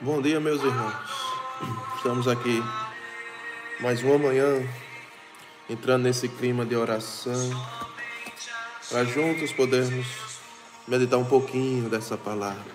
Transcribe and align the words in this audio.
Bom 0.00 0.22
dia, 0.22 0.38
meus 0.38 0.62
irmãos. 0.62 0.94
Estamos 1.96 2.28
aqui 2.28 2.62
mais 3.80 4.04
uma 4.04 4.18
manhã 4.18 4.64
entrando 5.68 6.04
nesse 6.04 6.28
clima 6.28 6.64
de 6.64 6.76
oração 6.76 7.50
para 8.88 9.04
juntos 9.04 9.52
podermos 9.52 10.06
meditar 10.86 11.18
um 11.18 11.24
pouquinho 11.24 11.90
dessa 11.90 12.16
palavra. 12.16 12.72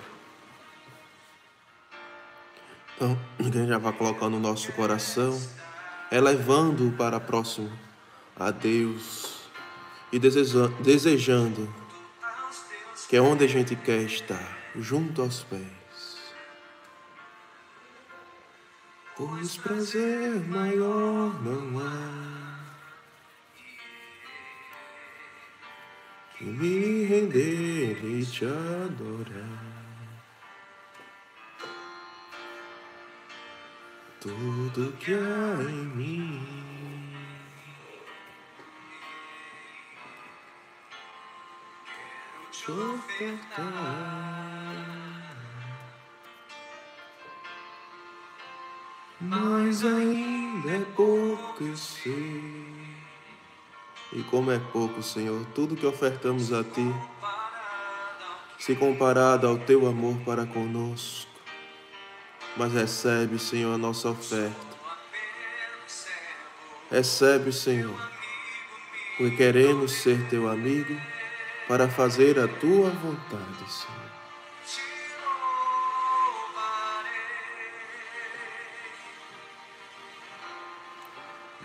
Então, 2.98 3.18
gente 3.40 3.66
já 3.66 3.78
vai 3.78 3.94
colocando 3.94 4.32
no 4.32 4.42
nosso 4.42 4.74
coração, 4.74 5.42
elevando-o 6.12 6.92
para 6.92 7.18
próximo 7.18 7.72
a 8.36 8.52
Deus 8.52 9.38
e 10.12 10.20
desejando 10.20 11.87
que 13.08 13.16
é 13.16 13.22
onde 13.22 13.46
a 13.46 13.48
gente 13.48 13.76
quer 13.76 14.02
estar, 14.02 14.58
junto 14.76 15.22
aos 15.22 15.44
pés. 15.44 15.62
Pois 19.16 19.58
prazer 19.58 20.40
maior 20.48 21.42
não 21.42 21.80
há 21.80 22.38
que 26.38 26.46
me 26.46 27.06
render 27.06 27.98
e 28.06 28.26
te 28.26 28.46
adorar. 28.46 29.78
Tudo 34.20 34.96
que 35.00 35.14
há 35.14 35.64
em 35.64 35.86
mim. 35.96 36.77
Mas 49.22 49.86
ainda 49.86 50.72
é 50.72 50.86
pouco 50.94 51.64
eu 51.64 51.78
sei. 51.78 52.68
E 54.12 54.22
como 54.24 54.52
é 54.52 54.60
pouco, 54.60 55.02
Senhor, 55.02 55.46
tudo 55.56 55.78
que 55.78 55.86
ofertamos 55.86 56.52
a 56.52 56.62
Ti, 56.62 56.94
se 58.60 58.76
comparado 58.76 59.48
ao 59.48 59.58
Teu 59.58 59.88
amor 59.88 60.18
para 60.26 60.46
conosco. 60.46 61.32
Mas 62.58 62.74
recebe, 62.74 63.40
Senhor, 63.40 63.74
a 63.74 63.78
nossa 63.78 64.10
oferta. 64.10 64.68
Recebe, 66.92 67.54
Senhor, 67.54 67.96
porque 69.18 69.38
queremos 69.38 69.92
ser 69.94 70.28
Teu 70.28 70.50
amigo 70.50 71.17
para 71.68 71.90
fazer 71.90 72.40
a 72.40 72.48
tua 72.48 72.90
vontade, 72.90 73.70
Senhor. 73.70 74.08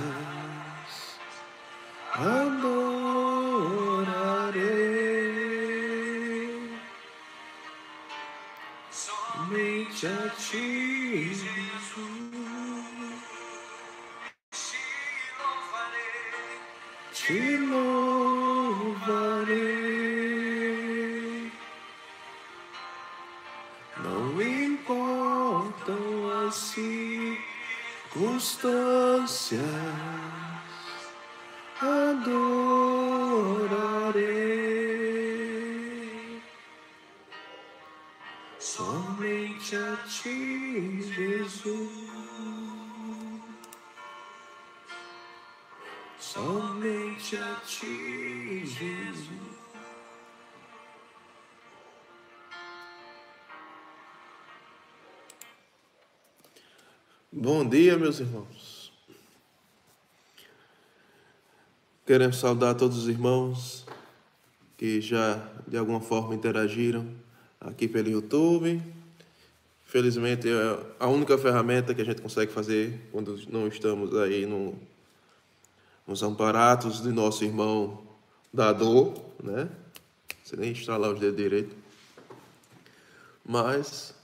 adorarei 2.14 2.64
somente 8.90 10.06
a 10.06 10.30
ti, 10.30 11.53
te 17.26 17.56
louvarei. 17.56 19.14
Não 23.96 24.42
importam 24.42 26.46
as 26.46 26.74
circunstâncias, 28.12 29.62
adorarei 31.80 32.44
somente 38.58 39.76
a 39.76 39.96
ti, 40.06 41.00
Jesus. 41.14 41.83
Jesus. 48.84 49.28
Bom 57.32 57.66
dia, 57.66 57.96
meus 57.96 58.20
irmãos. 58.20 58.92
Queremos 62.06 62.36
saudar 62.36 62.74
todos 62.74 62.98
os 62.98 63.08
irmãos 63.08 63.86
que 64.76 65.00
já 65.00 65.48
de 65.66 65.78
alguma 65.78 66.00
forma 66.00 66.34
interagiram 66.34 67.08
aqui 67.58 67.88
pelo 67.88 68.10
YouTube. 68.10 68.82
Felizmente 69.86 70.48
é 70.48 70.94
a 71.00 71.08
única 71.08 71.38
ferramenta 71.38 71.94
que 71.94 72.02
a 72.02 72.04
gente 72.04 72.20
consegue 72.20 72.52
fazer 72.52 73.00
quando 73.10 73.40
não 73.48 73.66
estamos 73.66 74.14
aí 74.16 74.44
no 74.44 74.74
nos 76.06 76.22
amparatos 76.22 77.02
de 77.02 77.10
nosso 77.10 77.44
irmão 77.44 78.03
Dador, 78.54 79.14
né? 79.42 79.68
Você 80.44 80.54
nem 80.54 80.70
estralar 80.70 81.10
os 81.10 81.18
dedos 81.18 81.36
direito. 81.36 81.74
Mas 83.44 84.14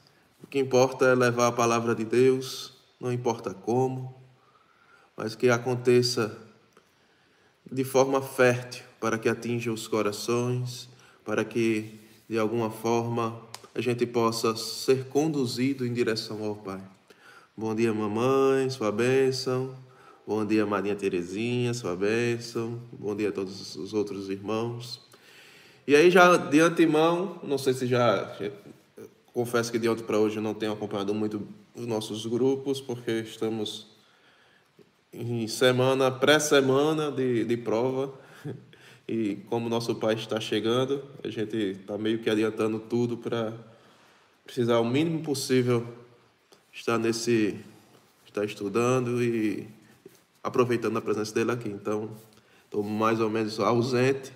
o 0.40 0.46
que 0.46 0.60
importa 0.60 1.06
é 1.06 1.14
levar 1.16 1.48
a 1.48 1.52
palavra 1.52 1.96
de 1.96 2.04
Deus, 2.04 2.72
não 3.00 3.12
importa 3.12 3.52
como, 3.52 4.14
mas 5.16 5.34
que 5.34 5.50
aconteça 5.50 6.38
de 7.70 7.82
forma 7.82 8.22
fértil 8.22 8.84
para 9.00 9.18
que 9.18 9.28
atinja 9.28 9.72
os 9.72 9.88
corações, 9.88 10.88
para 11.24 11.44
que 11.44 11.98
de 12.28 12.38
alguma 12.38 12.70
forma 12.70 13.42
a 13.74 13.80
gente 13.80 14.06
possa 14.06 14.54
ser 14.54 15.08
conduzido 15.08 15.84
em 15.84 15.92
direção 15.92 16.44
ao 16.44 16.54
Pai. 16.54 16.80
Bom 17.56 17.74
dia, 17.74 17.92
mamãe, 17.92 18.70
sua 18.70 18.92
bênção. 18.92 19.74
Bom 20.30 20.46
dia, 20.46 20.64
Marinha 20.64 20.94
Terezinha, 20.94 21.74
sua 21.74 21.96
bênção. 21.96 22.80
Bom 22.92 23.16
dia 23.16 23.30
a 23.30 23.32
todos 23.32 23.74
os 23.74 23.92
outros 23.92 24.30
irmãos. 24.30 25.00
E 25.88 25.96
aí, 25.96 26.08
já 26.08 26.36
de 26.36 26.60
antemão, 26.60 27.40
não 27.42 27.58
sei 27.58 27.74
se 27.74 27.84
já. 27.84 28.32
Confesso 29.34 29.72
que 29.72 29.78
de 29.80 29.88
ontem 29.88 30.04
para 30.04 30.20
hoje 30.20 30.36
eu 30.36 30.42
não 30.42 30.54
tenho 30.54 30.70
acompanhado 30.70 31.12
muito 31.12 31.48
os 31.74 31.84
nossos 31.84 32.26
grupos, 32.26 32.80
porque 32.80 33.10
estamos 33.10 33.88
em 35.12 35.48
semana, 35.48 36.12
pré-semana 36.12 37.10
de, 37.10 37.44
de 37.44 37.56
prova. 37.56 38.14
E 39.08 39.34
como 39.48 39.68
nosso 39.68 39.96
pai 39.96 40.14
está 40.14 40.38
chegando, 40.38 41.02
a 41.24 41.28
gente 41.28 41.56
está 41.56 41.98
meio 41.98 42.20
que 42.20 42.30
adiantando 42.30 42.78
tudo 42.78 43.16
para 43.16 43.52
precisar 44.44 44.78
o 44.78 44.84
mínimo 44.84 45.24
possível 45.24 45.84
estar 46.72 46.98
nesse. 46.98 47.58
estar 48.24 48.44
estudando 48.44 49.20
e 49.20 49.79
aproveitando 50.42 50.96
a 50.96 51.00
presença 51.00 51.34
dele 51.34 51.52
aqui. 51.52 51.68
Então, 51.68 52.10
estou 52.64 52.82
mais 52.82 53.20
ou 53.20 53.28
menos 53.28 53.58
ausente, 53.60 54.32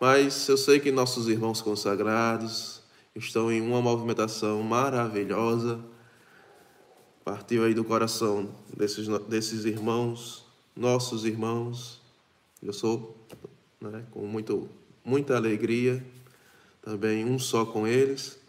mas 0.00 0.48
eu 0.48 0.56
sei 0.56 0.80
que 0.80 0.90
nossos 0.90 1.28
irmãos 1.28 1.62
consagrados 1.62 2.82
estão 3.14 3.52
em 3.52 3.60
uma 3.60 3.80
movimentação 3.80 4.62
maravilhosa. 4.62 5.80
Partiu 7.24 7.64
aí 7.64 7.74
do 7.74 7.84
coração 7.84 8.50
desses, 8.76 9.06
desses 9.28 9.64
irmãos, 9.64 10.44
nossos 10.74 11.24
irmãos. 11.24 12.00
Eu 12.62 12.72
sou 12.72 13.16
né, 13.80 14.04
com 14.10 14.26
muito, 14.26 14.68
muita 15.04 15.36
alegria, 15.36 16.04
também 16.82 17.24
um 17.24 17.38
só 17.38 17.64
com 17.64 17.86
eles. 17.86 18.40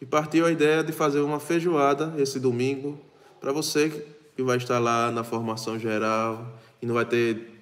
E 0.00 0.04
partiu 0.04 0.44
a 0.44 0.52
ideia 0.52 0.84
de 0.84 0.92
fazer 0.92 1.20
uma 1.20 1.40
feijoada 1.40 2.14
esse 2.18 2.38
domingo 2.38 3.00
para 3.40 3.50
você 3.50 4.15
que 4.36 4.42
vai 4.42 4.58
estar 4.58 4.78
lá 4.78 5.10
na 5.10 5.24
formação 5.24 5.78
geral 5.78 6.58
e 6.80 6.86
não 6.86 6.94
vai 6.94 7.06
ter 7.06 7.56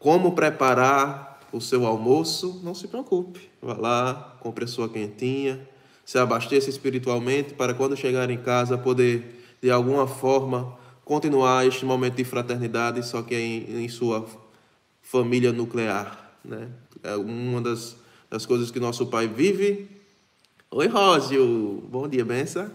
como 0.00 0.32
preparar 0.32 1.40
o 1.52 1.60
seu 1.60 1.86
almoço, 1.86 2.60
não 2.64 2.74
se 2.74 2.88
preocupe. 2.88 3.48
Vá 3.62 3.74
lá, 3.74 4.36
compre 4.40 4.64
a 4.64 4.68
sua 4.68 4.88
quentinha, 4.88 5.66
se 6.04 6.18
abasteça 6.18 6.68
espiritualmente 6.68 7.54
para 7.54 7.72
quando 7.72 7.96
chegar 7.96 8.28
em 8.30 8.38
casa 8.38 8.76
poder, 8.76 9.44
de 9.62 9.70
alguma 9.70 10.06
forma, 10.06 10.76
continuar 11.04 11.66
este 11.66 11.84
momento 11.84 12.16
de 12.16 12.24
fraternidade, 12.24 13.06
só 13.06 13.22
que 13.22 13.34
em, 13.34 13.84
em 13.84 13.88
sua 13.88 14.26
família 15.00 15.52
nuclear. 15.52 16.32
Né? 16.44 16.68
É 17.02 17.16
uma 17.16 17.60
das, 17.60 17.96
das 18.28 18.44
coisas 18.44 18.70
que 18.70 18.80
nosso 18.80 19.06
pai 19.06 19.28
vive. 19.28 19.88
Oi, 20.70 20.86
Rósio! 20.88 21.82
Bom 21.88 22.08
dia, 22.08 22.24
benção. 22.24 22.70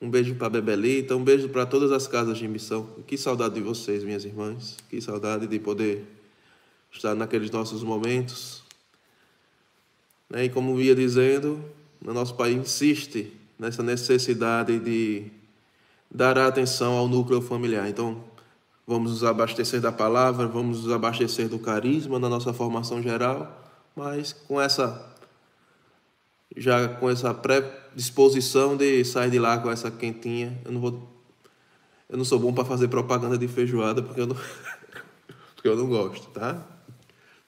Um 0.00 0.10
beijo 0.10 0.34
para 0.34 0.50
Bebelita, 0.50 1.16
um 1.16 1.24
beijo 1.24 1.48
para 1.48 1.64
todas 1.64 1.90
as 1.90 2.06
casas 2.06 2.36
de 2.36 2.46
missão. 2.46 2.86
Que 3.06 3.16
saudade 3.16 3.54
de 3.54 3.62
vocês, 3.62 4.04
minhas 4.04 4.24
irmãs. 4.24 4.76
Que 4.90 5.00
saudade 5.00 5.46
de 5.46 5.58
poder 5.58 6.04
estar 6.92 7.14
naqueles 7.14 7.50
nossos 7.50 7.82
momentos. 7.82 8.62
Né? 10.28 10.44
E 10.44 10.48
como 10.50 10.78
ia 10.80 10.94
dizendo, 10.94 11.64
o 12.04 12.12
nosso 12.12 12.34
país 12.34 12.56
insiste 12.56 13.32
nessa 13.58 13.82
necessidade 13.82 14.78
de 14.78 15.30
dar 16.10 16.36
atenção 16.38 16.94
ao 16.94 17.08
núcleo 17.08 17.40
familiar. 17.40 17.88
Então, 17.88 18.22
vamos 18.86 19.12
nos 19.12 19.24
abastecer 19.24 19.80
da 19.80 19.90
palavra, 19.90 20.46
vamos 20.46 20.82
nos 20.82 20.92
abastecer 20.92 21.48
do 21.48 21.58
carisma 21.58 22.18
na 22.18 22.28
nossa 22.28 22.52
formação 22.52 23.02
geral, 23.02 23.64
mas 23.94 24.32
com 24.32 24.60
essa 24.60 25.14
já 26.56 26.88
com 26.88 27.10
essa 27.10 27.34
predisposição 27.96 28.76
de 28.76 29.02
sair 29.06 29.30
de 29.30 29.38
lá 29.38 29.56
com 29.56 29.70
essa 29.70 29.90
quentinha. 29.90 30.60
Eu 30.66 30.72
não 30.72 30.80
vou 30.82 31.16
eu 32.10 32.18
não 32.18 32.24
sou 32.26 32.38
bom 32.38 32.52
para 32.52 32.64
fazer 32.64 32.88
propaganda 32.88 33.38
de 33.38 33.48
feijoada 33.48 34.02
porque 34.02 34.20
eu 34.20 34.26
não 34.26 34.36
porque 35.56 35.66
eu 35.66 35.74
não 35.74 35.88
gosto, 35.88 36.28
tá? 36.28 36.62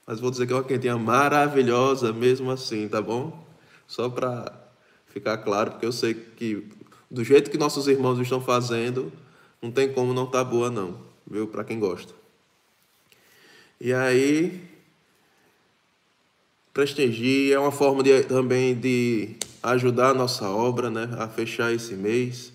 Mas 0.07 0.19
vou 0.19 0.31
dizer 0.31 0.47
que 0.47 0.53
é 0.55 0.57
uma 0.57 0.65
quentinha 0.65 0.97
maravilhosa 0.97 2.15
mesmo 2.15 2.51
assim, 2.51 2.89
tá 2.89 3.03
bom? 3.03 3.47
Só 3.87 4.09
para 4.09 4.51
ficar 5.09 5.37
claro, 5.39 5.73
porque 5.73 5.85
eu 5.85 5.93
sei 5.93 6.15
que 6.15 6.67
do 7.11 7.23
jeito 7.23 7.51
que 7.51 7.59
nossos 7.59 7.87
irmãos 7.87 8.19
estão 8.19 8.41
fazendo, 8.41 9.13
não 9.61 9.71
tem 9.71 9.93
como 9.93 10.15
não 10.15 10.27
tá 10.27 10.43
boa 10.43 10.71
não, 10.71 10.99
viu? 11.31 11.47
Para 11.47 11.63
quem 11.63 11.79
gosta. 11.79 12.15
E 13.79 13.93
aí, 13.93 14.63
prestigie, 16.73 17.53
é 17.53 17.59
uma 17.59 17.71
forma 17.71 18.03
de, 18.03 18.23
também 18.23 18.75
de 18.75 19.37
ajudar 19.63 20.11
a 20.11 20.15
nossa 20.15 20.49
obra 20.49 20.91
né, 20.91 21.09
a 21.19 21.29
fechar 21.29 21.73
esse 21.73 21.95
mês. 21.95 22.53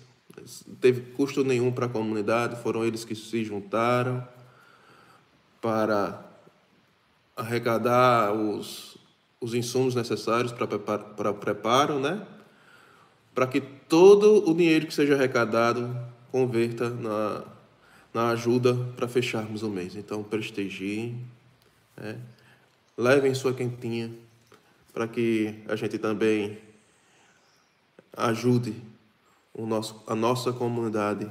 Não 0.66 0.74
teve 0.76 1.12
custo 1.12 1.44
nenhum 1.44 1.72
para 1.72 1.86
a 1.86 1.88
comunidade, 1.88 2.60
foram 2.62 2.84
eles 2.84 3.04
que 3.04 3.14
se 3.14 3.44
juntaram 3.44 4.26
para 5.60 6.22
arrecadar 7.36 8.32
os, 8.32 8.96
os 9.40 9.54
insumos 9.54 9.94
necessários 9.94 10.52
para, 10.52 10.66
para, 10.66 10.98
para 10.98 11.30
o 11.30 11.34
preparo, 11.34 11.98
né? 11.98 12.26
para 13.34 13.46
que 13.46 13.60
todo 13.60 14.48
o 14.48 14.54
dinheiro 14.54 14.86
que 14.86 14.94
seja 14.94 15.14
arrecadado 15.14 15.96
converta 16.30 16.90
na, 16.90 17.44
na 18.12 18.28
ajuda 18.30 18.74
para 18.96 19.08
fecharmos 19.08 19.62
o 19.62 19.68
mês. 19.68 19.96
Então, 19.96 20.22
prestigiem, 20.22 21.20
né? 21.96 22.18
levem 22.96 23.34
sua 23.34 23.52
quentinha 23.52 24.10
para 24.92 25.08
que 25.08 25.54
a 25.66 25.74
gente 25.74 25.98
também 25.98 26.58
ajude 28.16 28.74
o 29.52 29.66
nosso, 29.66 30.02
a 30.06 30.14
nossa 30.14 30.52
comunidade 30.52 31.28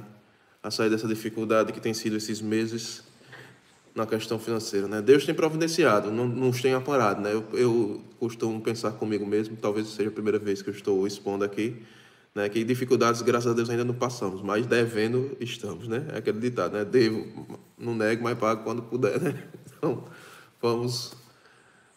a 0.62 0.70
sair 0.70 0.88
dessa 0.88 1.06
dificuldade 1.06 1.72
que 1.72 1.80
tem 1.80 1.92
sido 1.92 2.16
esses 2.16 2.40
meses 2.40 3.02
na 3.94 4.06
questão 4.06 4.38
financeira. 4.38 4.88
Né? 4.88 5.02
Deus 5.02 5.24
tem 5.24 5.34
providenciado, 5.34 6.10
não 6.10 6.26
nos 6.26 6.60
tem 6.60 6.72
aparado. 6.72 7.20
Né? 7.20 7.32
Eu, 7.32 7.44
eu 7.52 8.02
costumo 8.18 8.60
pensar 8.60 8.92
comigo 8.92 9.26
mesmo, 9.26 9.56
talvez 9.56 9.86
seja 9.88 10.08
a 10.08 10.12
primeira 10.12 10.38
vez 10.38 10.62
que 10.62 10.70
eu 10.70 10.74
estou 10.74 11.06
expondo 11.06 11.44
aqui, 11.44 11.82
né? 12.34 12.48
que 12.48 12.64
dificuldades, 12.64 13.20
graças 13.22 13.52
a 13.52 13.54
Deus, 13.54 13.68
ainda 13.68 13.84
não 13.84 13.94
passamos, 13.94 14.42
mas 14.42 14.66
devendo 14.66 15.36
estamos. 15.38 15.86
Né? 15.86 16.06
É 16.12 16.18
aquele 16.18 16.40
ditado, 16.40 16.72
né? 16.72 16.84
devo, 16.84 17.46
não 17.78 17.94
nego, 17.94 18.24
mas 18.24 18.38
pago 18.38 18.64
quando 18.64 18.82
puder. 18.82 19.20
Né? 19.20 19.42
Então, 19.76 20.02
vamos 20.62 21.12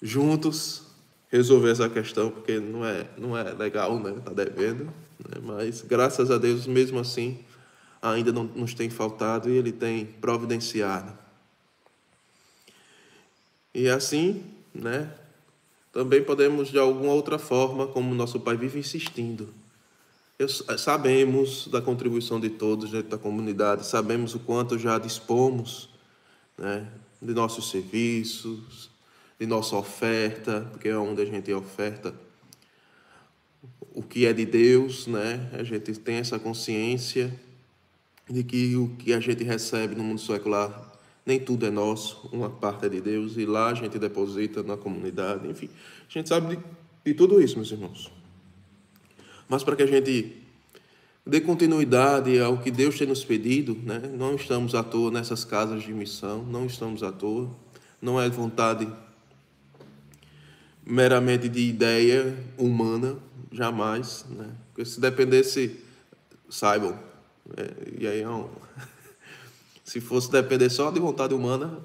juntos 0.02 0.87
resolver 1.32 1.72
essa 1.72 1.90
questão, 1.90 2.30
porque 2.32 2.60
não 2.60 2.86
é, 2.86 3.08
não 3.18 3.38
é 3.38 3.52
legal, 3.54 4.00
né? 4.00 4.14
Tá 4.24 4.32
devendo, 4.32 4.86
né? 4.86 5.42
mas 5.42 5.82
graças 5.82 6.32
a 6.32 6.38
Deus, 6.38 6.66
mesmo 6.66 7.00
assim, 7.00 7.40
ainda 8.02 8.32
não 8.32 8.44
nos 8.44 8.74
tem 8.74 8.90
faltado 8.90 9.50
e 9.50 9.58
Ele 9.58 9.72
tem 9.72 10.06
providenciado. 10.06 11.18
E 13.74 13.90
assim, 13.90 14.44
né? 14.74 15.14
Também 15.92 16.24
podemos, 16.24 16.70
de 16.70 16.78
alguma 16.78 17.12
outra 17.12 17.40
forma, 17.40 17.88
como 17.88 18.14
nosso 18.14 18.40
Pai 18.40 18.56
vive 18.56 18.80
insistindo, 18.80 19.50
eu, 20.38 20.48
sabemos 20.48 21.68
da 21.68 21.82
contribuição 21.82 22.40
de 22.40 22.52
todos 22.52 22.92
dentro 22.92 23.10
da 23.10 23.18
comunidade, 23.18 23.86
sabemos 23.86 24.36
o 24.36 24.40
quanto 24.40 24.78
já 24.78 25.00
dispomos 25.00 25.90
né, 26.56 26.88
de 27.20 27.34
nossos 27.34 27.72
serviços, 27.72 28.92
de 29.40 29.46
nossa 29.46 29.76
oferta, 29.76 30.68
porque 30.72 30.90
é 30.90 30.98
onde 30.98 31.22
a 31.22 31.26
gente 31.26 31.52
oferta 31.54 32.14
o 33.94 34.02
que 34.02 34.26
é 34.26 34.34
de 34.34 34.46
Deus, 34.46 35.08
né? 35.08 35.50
A 35.54 35.64
gente 35.64 35.94
tem 35.94 36.18
essa 36.18 36.38
consciência 36.38 37.34
de 38.30 38.44
que 38.44 38.76
o 38.76 38.90
que 38.90 39.14
a 39.14 39.20
gente 39.20 39.44
recebe 39.44 39.96
no 39.96 40.04
mundo 40.04 40.22
secular 40.22 40.86
nem 41.26 41.40
tudo 41.40 41.66
é 41.66 41.70
nosso, 41.70 42.30
uma 42.32 42.50
parte 42.50 42.86
é 42.86 42.90
de 42.90 43.02
Deus 43.02 43.36
e 43.36 43.46
lá 43.46 43.70
a 43.70 43.74
gente 43.74 44.00
deposita 44.00 44.64
na 44.64 44.78
comunidade, 44.78 45.48
enfim. 45.48 45.70
A 46.10 46.14
gente 46.14 46.30
sabe 46.30 46.56
de, 46.56 46.64
de 47.06 47.14
tudo 47.14 47.42
isso, 47.42 47.58
meus 47.58 47.70
irmãos. 47.70 48.12
Mas 49.50 49.64
para 49.64 49.76
que 49.76 49.84
a 49.84 49.88
gente 49.88 50.38
dê 51.26 51.42
continuidade 51.42 52.40
ao 52.40 52.58
que 52.58 52.72
Deus 52.72 52.98
tem 52.98 53.08
nos 53.08 53.26
pedido, 53.26 53.78
né? 53.84 54.00
Não 54.18 54.36
estamos 54.36 54.74
à 54.74 54.84
toa 54.84 55.12
nessas 55.12 55.44
casas 55.44 55.84
de 55.84 55.94
missão, 55.94 56.44
não 56.44 56.66
estamos 56.66 57.04
à 57.04 57.12
toa. 57.12 57.50
Não 58.02 58.22
é 58.22 58.30
vontade 58.30 58.88
meramente 60.88 61.50
de 61.50 61.60
ideia 61.60 62.34
humana, 62.58 63.18
jamais. 63.52 64.26
Né? 64.30 64.50
Porque 64.70 64.90
se 64.90 65.02
dependesse, 65.02 65.80
saibam, 66.50 66.98
né? 67.46 67.68
e 68.00 68.08
aí 68.08 68.22
é 68.22 68.30
um... 68.30 68.48
se 69.84 70.00
fosse 70.00 70.32
depender 70.32 70.70
só 70.70 70.90
de 70.90 71.00
vontade 71.00 71.34
humana, 71.34 71.80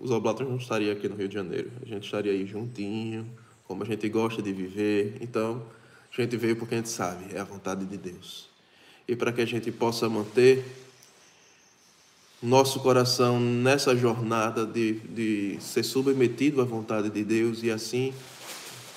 os 0.00 0.10
oblatos 0.10 0.46
não 0.46 0.56
estariam 0.56 0.92
aqui 0.92 1.08
no 1.08 1.16
Rio 1.16 1.28
de 1.28 1.34
Janeiro. 1.34 1.70
A 1.82 1.86
gente 1.86 2.04
estaria 2.04 2.32
aí 2.32 2.46
juntinho, 2.46 3.26
como 3.64 3.82
a 3.82 3.86
gente 3.86 4.08
gosta 4.08 4.42
de 4.42 4.52
viver. 4.52 5.16
Então, 5.20 5.62
a 6.16 6.20
gente 6.20 6.36
veio 6.36 6.56
porque 6.56 6.74
a 6.74 6.78
gente 6.78 6.88
sabe, 6.88 7.34
é 7.34 7.40
a 7.40 7.44
vontade 7.44 7.84
de 7.84 7.96
Deus. 7.96 8.48
E 9.06 9.14
para 9.14 9.32
que 9.32 9.40
a 9.40 9.46
gente 9.46 9.70
possa 9.70 10.08
manter 10.08 10.64
nosso 12.42 12.80
coração 12.80 13.40
nessa 13.40 13.96
jornada 13.96 14.64
de, 14.64 14.94
de 14.94 15.58
ser 15.60 15.82
submetido 15.82 16.60
à 16.60 16.64
vontade 16.64 17.10
de 17.10 17.24
Deus 17.24 17.62
e 17.62 17.70
assim 17.70 18.14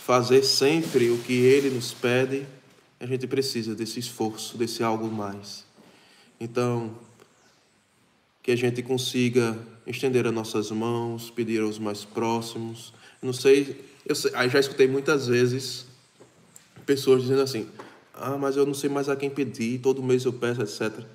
fazer 0.05 0.43
sempre 0.43 1.09
o 1.09 1.17
que 1.19 1.33
Ele 1.33 1.69
nos 1.69 1.93
pede, 1.93 2.45
a 2.99 3.05
gente 3.05 3.25
precisa 3.27 3.73
desse 3.73 3.99
esforço, 3.99 4.57
desse 4.57 4.83
algo 4.83 5.07
mais. 5.09 5.65
Então, 6.39 6.91
que 8.43 8.51
a 8.51 8.55
gente 8.55 8.81
consiga 8.81 9.57
estender 9.85 10.25
as 10.25 10.33
nossas 10.33 10.71
mãos, 10.71 11.29
pedir 11.29 11.61
aos 11.61 11.77
mais 11.79 12.03
próximos. 12.03 12.93
Não 13.21 13.33
sei, 13.33 13.85
eu 14.05 14.15
sei, 14.15 14.31
já 14.49 14.59
escutei 14.59 14.87
muitas 14.87 15.27
vezes 15.27 15.85
pessoas 16.85 17.21
dizendo 17.21 17.41
assim: 17.41 17.67
ah, 18.13 18.37
mas 18.37 18.57
eu 18.57 18.65
não 18.65 18.73
sei 18.73 18.89
mais 18.89 19.09
a 19.09 19.15
quem 19.15 19.29
pedir, 19.29 19.79
todo 19.79 20.01
mês 20.01 20.25
eu 20.25 20.33
peço, 20.33 20.61
etc. 20.61 21.05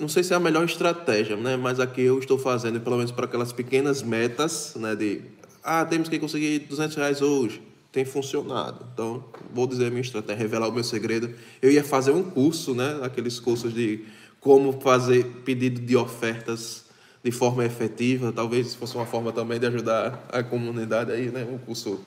Não 0.00 0.08
sei 0.08 0.24
se 0.24 0.32
é 0.32 0.36
a 0.36 0.40
melhor 0.40 0.64
estratégia, 0.64 1.36
né? 1.36 1.56
mas 1.56 1.78
a 1.78 1.86
que 1.86 2.00
eu 2.00 2.18
estou 2.18 2.38
fazendo, 2.38 2.80
pelo 2.80 2.96
menos 2.96 3.12
para 3.12 3.26
aquelas 3.26 3.52
pequenas 3.52 4.02
metas, 4.02 4.74
né? 4.76 4.96
de 4.96 5.20
ah, 5.62 5.84
temos 5.84 6.08
que 6.08 6.18
conseguir 6.18 6.60
200 6.60 6.96
reais 6.96 7.22
hoje. 7.22 7.62
Tem 7.92 8.04
funcionado. 8.04 8.86
Então, 8.94 9.24
vou 9.52 9.66
dizer 9.66 9.86
a 9.86 9.90
minha 9.90 10.00
estratégia, 10.00 10.40
revelar 10.40 10.68
o 10.68 10.72
meu 10.72 10.84
segredo. 10.84 11.34
Eu 11.60 11.70
ia 11.70 11.84
fazer 11.84 12.12
um 12.12 12.22
curso, 12.22 12.74
né? 12.74 13.00
Aqueles 13.02 13.40
cursos 13.40 13.74
de 13.74 14.04
como 14.38 14.80
fazer 14.80 15.24
pedido 15.44 15.80
de 15.80 15.96
ofertas 15.96 16.84
de 17.22 17.32
forma 17.32 17.64
efetiva. 17.64 18.32
Talvez 18.32 18.74
fosse 18.76 18.94
uma 18.94 19.06
forma 19.06 19.32
também 19.32 19.58
de 19.58 19.66
ajudar 19.66 20.24
a 20.30 20.42
comunidade 20.42 21.10
aí, 21.10 21.30
né? 21.30 21.44
Um 21.50 21.58
curso. 21.58 22.00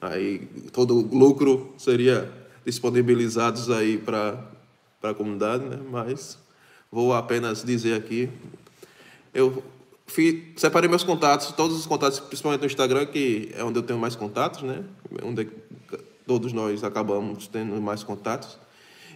Aí, 0.00 0.48
todo 0.72 0.96
o 0.96 1.16
lucro 1.16 1.74
seria 1.76 2.32
disponibilizados 2.64 3.70
aí 3.70 3.98
para 3.98 4.42
a 5.02 5.12
comunidade, 5.12 5.64
né? 5.64 5.78
Mas 5.90 6.38
vou 6.90 7.14
apenas 7.14 7.62
dizer 7.62 7.94
aqui, 7.94 8.28
eu 9.32 9.62
separei 10.56 10.88
meus 10.88 11.04
contatos, 11.04 11.52
todos 11.52 11.78
os 11.78 11.86
contatos, 11.86 12.18
principalmente 12.18 12.60
no 12.60 12.66
Instagram, 12.66 13.06
que 13.06 13.50
é 13.54 13.62
onde 13.62 13.78
eu 13.78 13.82
tenho 13.82 13.98
mais 13.98 14.16
contatos, 14.16 14.62
né? 14.62 14.82
Onde 15.22 15.48
todos 16.26 16.52
nós 16.52 16.82
acabamos 16.82 17.46
tendo 17.46 17.80
mais 17.80 18.02
contatos. 18.02 18.58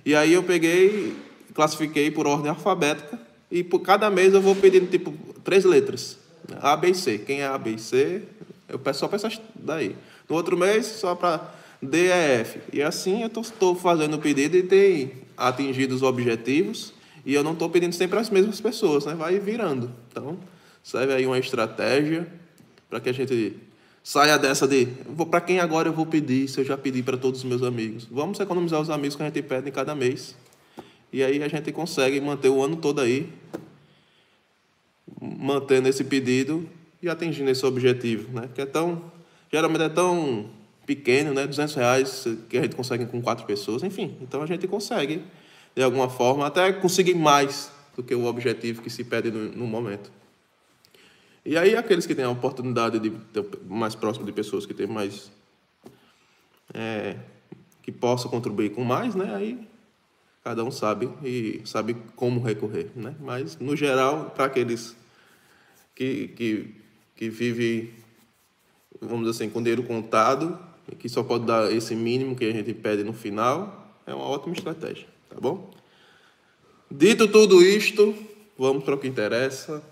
E 0.04 0.14
aí 0.14 0.32
eu 0.32 0.42
peguei, 0.42 1.16
classifiquei 1.54 2.10
por 2.10 2.26
ordem 2.26 2.50
alfabética 2.50 3.18
e 3.50 3.62
por 3.62 3.80
cada 3.80 4.10
mês 4.10 4.34
eu 4.34 4.40
vou 4.40 4.54
pedindo 4.54 4.86
tipo 4.86 5.12
três 5.44 5.64
letras. 5.64 6.18
A, 6.60 6.76
B 6.76 6.90
e 6.90 6.94
C. 6.94 7.18
Quem 7.18 7.40
é 7.40 7.46
A, 7.46 7.56
B 7.56 7.74
e 7.74 7.78
C, 7.78 8.22
eu 8.68 8.78
peço 8.78 9.00
só 9.00 9.08
para 9.08 9.30
daí. 9.54 9.96
No 10.28 10.36
outro 10.36 10.56
mês, 10.56 10.86
só 10.86 11.14
para 11.14 11.54
D, 11.80 12.06
E, 12.06 12.10
F. 12.40 12.60
E 12.72 12.82
assim 12.82 13.22
eu 13.22 13.28
estou 13.28 13.74
fazendo 13.74 14.14
o 14.14 14.18
pedido 14.18 14.56
e 14.56 14.62
tem 14.62 15.12
atingido 15.36 15.94
os 15.94 16.02
objetivos. 16.02 16.92
E 17.24 17.34
eu 17.34 17.44
não 17.44 17.52
estou 17.52 17.70
pedindo 17.70 17.94
sempre 17.94 18.18
as 18.18 18.30
mesmas 18.30 18.60
pessoas, 18.60 19.06
né? 19.06 19.14
Vai 19.14 19.38
virando. 19.38 19.90
Então, 20.10 20.38
Serve 20.82 21.12
aí 21.14 21.26
uma 21.26 21.38
estratégia 21.38 22.26
para 22.90 23.00
que 23.00 23.08
a 23.08 23.12
gente 23.12 23.56
saia 24.02 24.36
dessa 24.36 24.66
de 24.66 24.86
para 25.30 25.40
quem 25.40 25.60
agora 25.60 25.88
eu 25.88 25.92
vou 25.92 26.04
pedir 26.04 26.48
se 26.48 26.60
eu 26.60 26.64
já 26.64 26.76
pedi 26.76 27.02
para 27.02 27.16
todos 27.16 27.40
os 27.40 27.44
meus 27.44 27.62
amigos. 27.62 28.06
Vamos 28.10 28.40
economizar 28.40 28.80
os 28.80 28.90
amigos 28.90 29.14
que 29.14 29.22
a 29.22 29.26
gente 29.26 29.42
pede 29.42 29.68
em 29.68 29.72
cada 29.72 29.94
mês. 29.94 30.36
E 31.12 31.22
aí 31.22 31.42
a 31.42 31.48
gente 31.48 31.70
consegue 31.72 32.20
manter 32.20 32.48
o 32.48 32.62
ano 32.62 32.76
todo 32.76 33.00
aí, 33.00 33.30
mantendo 35.20 35.88
esse 35.88 36.02
pedido 36.02 36.68
e 37.00 37.08
atingindo 37.08 37.50
esse 37.50 37.64
objetivo, 37.64 38.32
né? 38.32 38.48
Que 38.52 38.62
é 38.62 38.66
tão, 38.66 39.12
geralmente 39.52 39.84
é 39.84 39.88
tão 39.88 40.50
pequeno, 40.84 41.32
né? 41.32 41.46
200 41.46 41.74
reais 41.74 42.26
que 42.48 42.58
a 42.58 42.62
gente 42.62 42.74
consegue 42.74 43.06
com 43.06 43.22
quatro 43.22 43.46
pessoas, 43.46 43.84
enfim. 43.84 44.16
Então 44.20 44.42
a 44.42 44.46
gente 44.46 44.66
consegue, 44.66 45.22
de 45.74 45.82
alguma 45.82 46.08
forma, 46.08 46.46
até 46.46 46.72
conseguir 46.72 47.14
mais 47.14 47.70
do 47.96 48.02
que 48.02 48.14
o 48.14 48.24
objetivo 48.24 48.82
que 48.82 48.90
se 48.90 49.04
pede 49.04 49.30
no, 49.30 49.50
no 49.50 49.66
momento. 49.66 50.10
E 51.44 51.56
aí 51.56 51.76
aqueles 51.76 52.06
que 52.06 52.14
têm 52.14 52.24
a 52.24 52.30
oportunidade 52.30 52.98
de 52.98 53.10
ter 53.10 53.44
mais 53.68 53.94
próximo 53.94 54.24
de 54.24 54.32
pessoas 54.32 54.64
que 54.64 54.72
têm 54.72 54.86
mais 54.86 55.30
é, 56.72 57.16
que 57.82 57.90
possam 57.90 58.30
contribuir 58.30 58.70
com 58.70 58.84
mais, 58.84 59.14
né? 59.14 59.34
Aí 59.34 59.68
cada 60.44 60.64
um 60.64 60.70
sabe 60.70 61.08
e 61.22 61.60
sabe 61.64 61.96
como 62.16 62.40
recorrer, 62.40 62.90
né? 62.94 63.14
Mas 63.20 63.58
no 63.58 63.76
geral, 63.76 64.30
para 64.30 64.46
aqueles 64.46 64.96
que, 65.94 66.28
que, 66.28 66.74
que 67.16 67.28
vivem, 67.28 67.90
vamos 69.00 69.26
dizer 69.26 69.44
assim, 69.44 69.52
com 69.52 69.60
dinheiro 69.60 69.82
contado, 69.82 70.58
que 70.98 71.08
só 71.08 71.22
pode 71.22 71.46
dar 71.46 71.72
esse 71.72 71.94
mínimo 71.94 72.36
que 72.36 72.44
a 72.44 72.52
gente 72.52 72.72
pede 72.74 73.04
no 73.04 73.12
final, 73.12 73.96
é 74.06 74.14
uma 74.14 74.24
ótima 74.24 74.54
estratégia, 74.54 75.06
tá 75.32 75.40
bom? 75.40 75.70
Dito 76.90 77.26
tudo 77.26 77.62
isto, 77.62 78.14
vamos 78.58 78.84
para 78.84 78.94
o 78.94 78.98
que 78.98 79.08
interessa. 79.08 79.82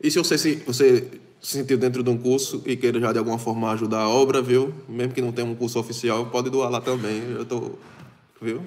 E 0.00 0.10
se 0.10 0.18
você 0.18 0.38
se, 0.38 0.54
você 0.56 1.10
se 1.40 1.58
sentir 1.58 1.76
dentro 1.76 2.02
de 2.02 2.10
um 2.10 2.16
curso 2.16 2.62
e 2.64 2.76
queira 2.76 3.00
já 3.00 3.12
de 3.12 3.18
alguma 3.18 3.38
forma 3.38 3.72
ajudar 3.72 4.00
a 4.00 4.08
obra, 4.08 4.40
viu? 4.40 4.72
Mesmo 4.88 5.12
que 5.12 5.20
não 5.20 5.32
tenha 5.32 5.46
um 5.46 5.54
curso 5.54 5.80
oficial, 5.80 6.26
pode 6.26 6.48
doar 6.48 6.70
lá 6.70 6.80
também. 6.80 7.22
Eu 7.32 7.44
tô, 7.44 7.72
viu? 8.40 8.62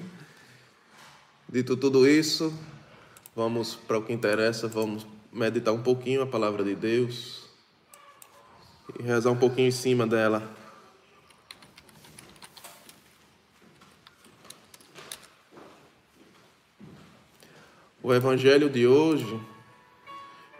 Dito 1.48 1.76
tudo 1.76 2.06
isso, 2.06 2.52
vamos 3.34 3.74
para 3.74 3.96
o 3.96 4.02
que 4.02 4.12
interessa, 4.12 4.68
vamos 4.68 5.06
meditar 5.32 5.72
um 5.72 5.82
pouquinho 5.82 6.20
a 6.20 6.26
palavra 6.26 6.62
de 6.62 6.74
Deus 6.74 7.44
e 8.98 9.02
rezar 9.02 9.30
um 9.30 9.36
pouquinho 9.36 9.68
em 9.68 9.72
cima 9.72 10.06
dela. 10.06 10.46
O 18.08 18.14
evangelho 18.14 18.70
de 18.70 18.86
hoje 18.86 19.38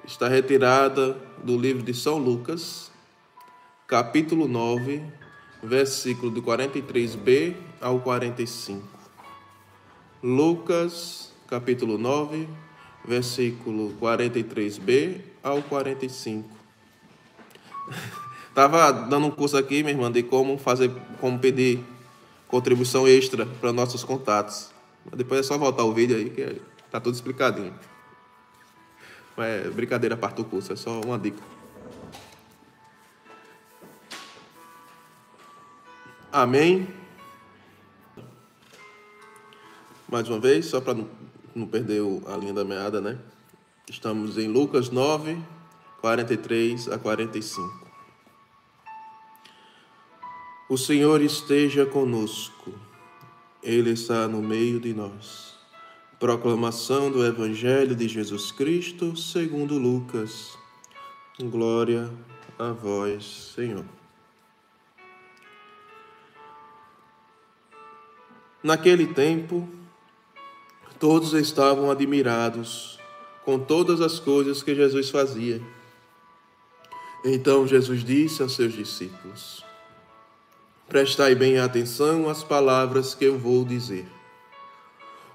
está 0.07 0.29
retirada 0.29 1.17
do 1.43 1.57
livro 1.57 1.83
de 1.83 1.95
São 1.95 2.19
Lucas, 2.19 2.93
capítulo 3.87 4.47
9, 4.47 5.03
versículo 5.63 6.31
do 6.31 6.43
43b 6.43 7.55
ao 7.81 8.01
45. 8.01 8.87
Lucas, 10.23 11.33
capítulo 11.49 11.97
9, 11.97 12.47
versículo 13.03 13.95
43b 13.99 15.23
ao 15.43 15.63
45. 15.63 16.51
Estava 18.47 18.93
dando 19.09 19.27
um 19.27 19.31
curso 19.31 19.57
aqui, 19.57 19.83
minha 19.83 19.95
irmã, 19.95 20.13
de 20.13 20.23
como 20.23 20.59
fazer, 20.59 20.93
como 21.19 21.39
pedir 21.39 21.83
contribuição 22.47 23.09
extra 23.09 23.47
para 23.47 23.73
nossos 23.73 24.05
contatos. 24.05 24.71
Depois 25.17 25.41
é 25.41 25.43
só 25.43 25.57
voltar 25.57 25.85
o 25.85 25.95
vídeo 25.95 26.15
aí 26.15 26.29
que 26.29 26.43
está 26.89 26.99
tudo 26.99 27.15
explicadinho. 27.15 27.75
É 29.37 29.69
brincadeira 29.69 30.15
a 30.15 30.19
parte 30.19 30.37
do 30.37 30.45
curso, 30.45 30.73
é 30.73 30.77
só 30.77 31.01
uma 31.03 31.19
dica. 31.19 31.41
Amém. 36.33 36.89
Mais 40.09 40.29
uma 40.29 40.41
vez, 40.41 40.67
só 40.67 40.81
para 40.81 40.95
não, 40.95 41.09
não 41.55 41.67
perder 41.67 42.03
a 42.27 42.37
linha 42.37 42.55
da 42.55 42.65
meada, 42.65 43.01
né? 43.01 43.19
Estamos 43.89 44.39
em 44.39 44.49
Lucas 44.49 44.91
9, 44.91 45.39
43 46.01 46.89
a 46.89 46.99
45. 46.99 47.87
O 50.69 50.77
Senhor 50.77 51.21
esteja 51.21 51.85
conosco, 51.87 52.73
Ele 53.63 53.91
está 53.91 54.27
no 54.27 54.43
meio 54.43 54.81
de 54.81 54.95
nós. 54.95 55.58
Proclamação 56.19 57.13
do 57.13 57.25
Evangelho 57.25 57.95
de 57.95 58.09
Jesus 58.09 58.51
Cristo, 58.51 59.17
segundo 59.17 59.79
Lucas. 59.79 60.59
Glória 61.39 62.11
a 62.59 62.73
vós, 62.73 63.53
Senhor. 63.55 63.85
Naquele 68.61 69.07
tempo, 69.07 69.69
todos 70.99 71.35
estavam 71.35 71.89
admirados 71.89 72.99
com 73.45 73.57
todas 73.57 74.01
as 74.01 74.19
coisas 74.19 74.61
que 74.61 74.75
Jesus 74.75 75.11
fazia. 75.11 75.63
Então 77.25 77.65
Jesus 77.65 78.03
disse 78.03 78.43
aos 78.43 78.57
seus 78.57 78.73
discípulos: 78.73 79.65
Prestai 80.89 81.37
bem 81.37 81.61
atenção 81.61 82.29
às 82.29 82.43
palavras 82.43 83.15
que 83.15 83.25
eu 83.25 83.39
vou 83.39 83.65
dizer 83.65 84.18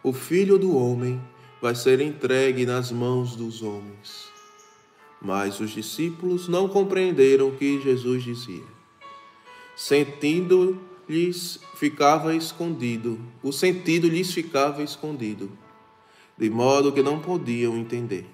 o 0.03 0.11
filho 0.11 0.59
do 0.59 0.75
homem 0.75 1.21
vai 1.61 1.73
ser 1.73 2.01
entregue 2.01 2.65
nas 2.65 2.91
mãos 2.91 3.37
dos 3.37 3.61
homens. 3.61 4.27
Mas 5.21 5.61
os 5.61 5.71
discípulos 5.71 6.49
não 6.49 6.67
compreenderam 6.67 7.47
o 7.47 7.55
que 7.55 7.81
Jesus 7.81 8.21
dizia. 8.21 8.65
Sentindo-lhes 9.73 11.59
ficava 11.75 12.35
escondido, 12.35 13.17
o 13.41 13.53
sentido 13.53 14.09
lhes 14.09 14.33
ficava 14.33 14.83
escondido, 14.83 15.49
de 16.37 16.49
modo 16.49 16.91
que 16.91 17.01
não 17.01 17.19
podiam 17.19 17.77
entender. 17.77 18.27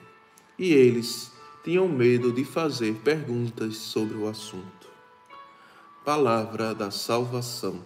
E 0.58 0.74
eles 0.74 1.32
tinham 1.64 1.88
medo 1.88 2.32
de 2.32 2.44
fazer 2.44 2.96
perguntas 2.96 3.78
sobre 3.78 4.18
o 4.18 4.28
assunto. 4.28 4.90
Palavra 6.04 6.74
da 6.74 6.90
salvação. 6.90 7.80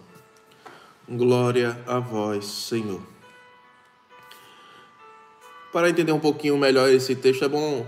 Glória 1.06 1.78
a 1.86 1.98
vós, 1.98 2.46
Senhor. 2.46 3.13
Para 5.74 5.90
entender 5.90 6.12
um 6.12 6.20
pouquinho 6.20 6.56
melhor 6.56 6.88
esse 6.88 7.16
texto, 7.16 7.44
é 7.44 7.48
bom 7.48 7.84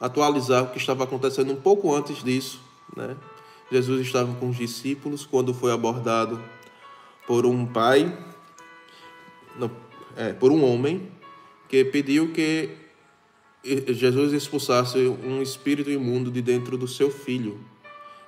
atualizar 0.00 0.62
o 0.62 0.68
que 0.68 0.78
estava 0.78 1.02
acontecendo 1.02 1.52
um 1.52 1.60
pouco 1.60 1.92
antes 1.92 2.22
disso. 2.22 2.60
Né? 2.96 3.16
Jesus 3.72 4.06
estava 4.06 4.32
com 4.36 4.50
os 4.50 4.56
discípulos 4.56 5.26
quando 5.26 5.52
foi 5.52 5.72
abordado 5.72 6.40
por 7.26 7.44
um 7.44 7.66
pai, 7.66 8.16
não, 9.58 9.68
é, 10.16 10.32
por 10.32 10.52
um 10.52 10.64
homem, 10.64 11.10
que 11.68 11.84
pediu 11.84 12.30
que 12.30 12.70
Jesus 13.64 14.32
expulsasse 14.32 14.96
um 14.96 15.42
espírito 15.42 15.90
imundo 15.90 16.30
de 16.30 16.40
dentro 16.40 16.78
do 16.78 16.86
seu 16.86 17.10
filho, 17.10 17.58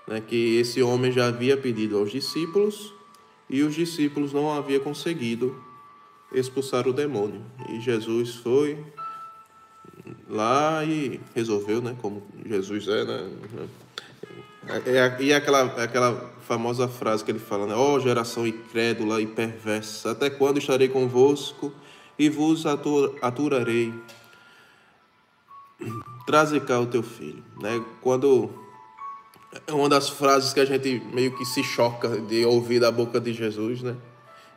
né, 0.05 0.21
que 0.21 0.57
esse 0.57 0.83
homem 0.83 1.13
já 1.13 1.29
havia 1.29 1.57
pedido 1.57 1.97
aos 1.97 2.11
discípulos 2.11 2.93
e 3.49 3.63
os 3.63 3.77
discípulos 3.77 4.33
não 4.33 4.53
haviam 4.53 4.81
conseguido 4.81 5.68
expulsar 6.33 6.87
o 6.87 6.93
demônio. 6.93 7.43
E 7.69 7.81
Jesus 7.81 8.37
foi 8.37 8.79
lá 10.29 10.85
e 10.85 11.21
resolveu, 11.35 11.81
né? 11.81 11.97
Como 12.01 12.23
Jesus 12.45 12.87
é, 12.89 13.05
né? 13.05 13.31
É, 14.69 14.97
é, 14.97 15.17
e 15.23 15.33
aquela, 15.33 15.63
aquela 15.83 16.33
famosa 16.43 16.87
frase 16.89 17.25
que 17.25 17.31
ele 17.31 17.39
fala, 17.39 17.67
né? 17.67 17.75
Ó 17.75 17.95
oh, 17.95 18.01
geração 18.01 18.47
incrédula 18.47 19.21
e 19.21 19.27
perversa, 19.27 20.11
até 20.11 20.29
quando 20.29 20.59
estarei 20.59 20.89
convosco 20.89 21.73
e 22.19 22.29
vos 22.29 22.65
aturarei? 22.67 23.95
Traze 26.27 26.61
cá 26.61 26.79
o 26.79 26.87
teu 26.87 27.03
filho, 27.03 27.43
né? 27.61 27.83
Quando 28.03 28.51
é 29.67 29.73
uma 29.73 29.89
das 29.89 30.09
frases 30.11 30.53
que 30.53 30.61
a 30.61 30.65
gente 30.65 31.03
meio 31.15 31.37
que 31.37 31.45
se 31.45 31.63
choca 31.63 32.21
de 32.21 32.45
ouvir 32.45 32.81
da 32.81 32.91
boca 32.91 33.19
de 33.19 33.33
Jesus, 33.33 33.83
né? 33.83 33.97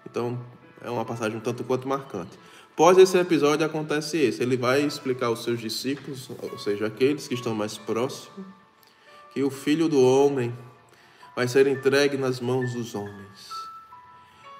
Então, 0.05 0.37
é 0.83 0.89
uma 0.89 1.05
passagem 1.05 1.37
um 1.37 1.41
tanto 1.41 1.63
quanto 1.63 1.87
marcante. 1.87 2.37
Após 2.73 2.97
esse 2.97 3.17
episódio 3.17 3.65
acontece 3.65 4.17
esse. 4.17 4.41
Ele 4.41 4.57
vai 4.57 4.81
explicar 4.81 5.27
aos 5.27 5.43
seus 5.43 5.59
discípulos, 5.59 6.29
ou 6.41 6.57
seja, 6.57 6.87
aqueles 6.87 7.27
que 7.27 7.35
estão 7.35 7.53
mais 7.53 7.77
próximos, 7.77 8.45
que 9.33 9.43
o 9.43 9.49
Filho 9.49 9.87
do 9.87 10.01
Homem 10.01 10.55
vai 11.35 11.47
ser 11.47 11.67
entregue 11.67 12.17
nas 12.17 12.39
mãos 12.39 12.73
dos 12.73 12.95
homens. 12.95 13.49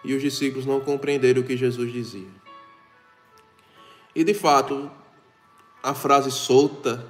E 0.04 0.14
os 0.14 0.22
discípulos 0.22 0.66
não 0.66 0.80
compreenderam 0.80 1.42
o 1.42 1.46
que 1.46 1.58
Jesus 1.58 1.92
dizia. 1.92 2.30
E 4.14 4.24
de 4.24 4.34
fato, 4.34 4.92
a 5.82 5.94
frase 5.94 6.32
solta, 6.32 7.06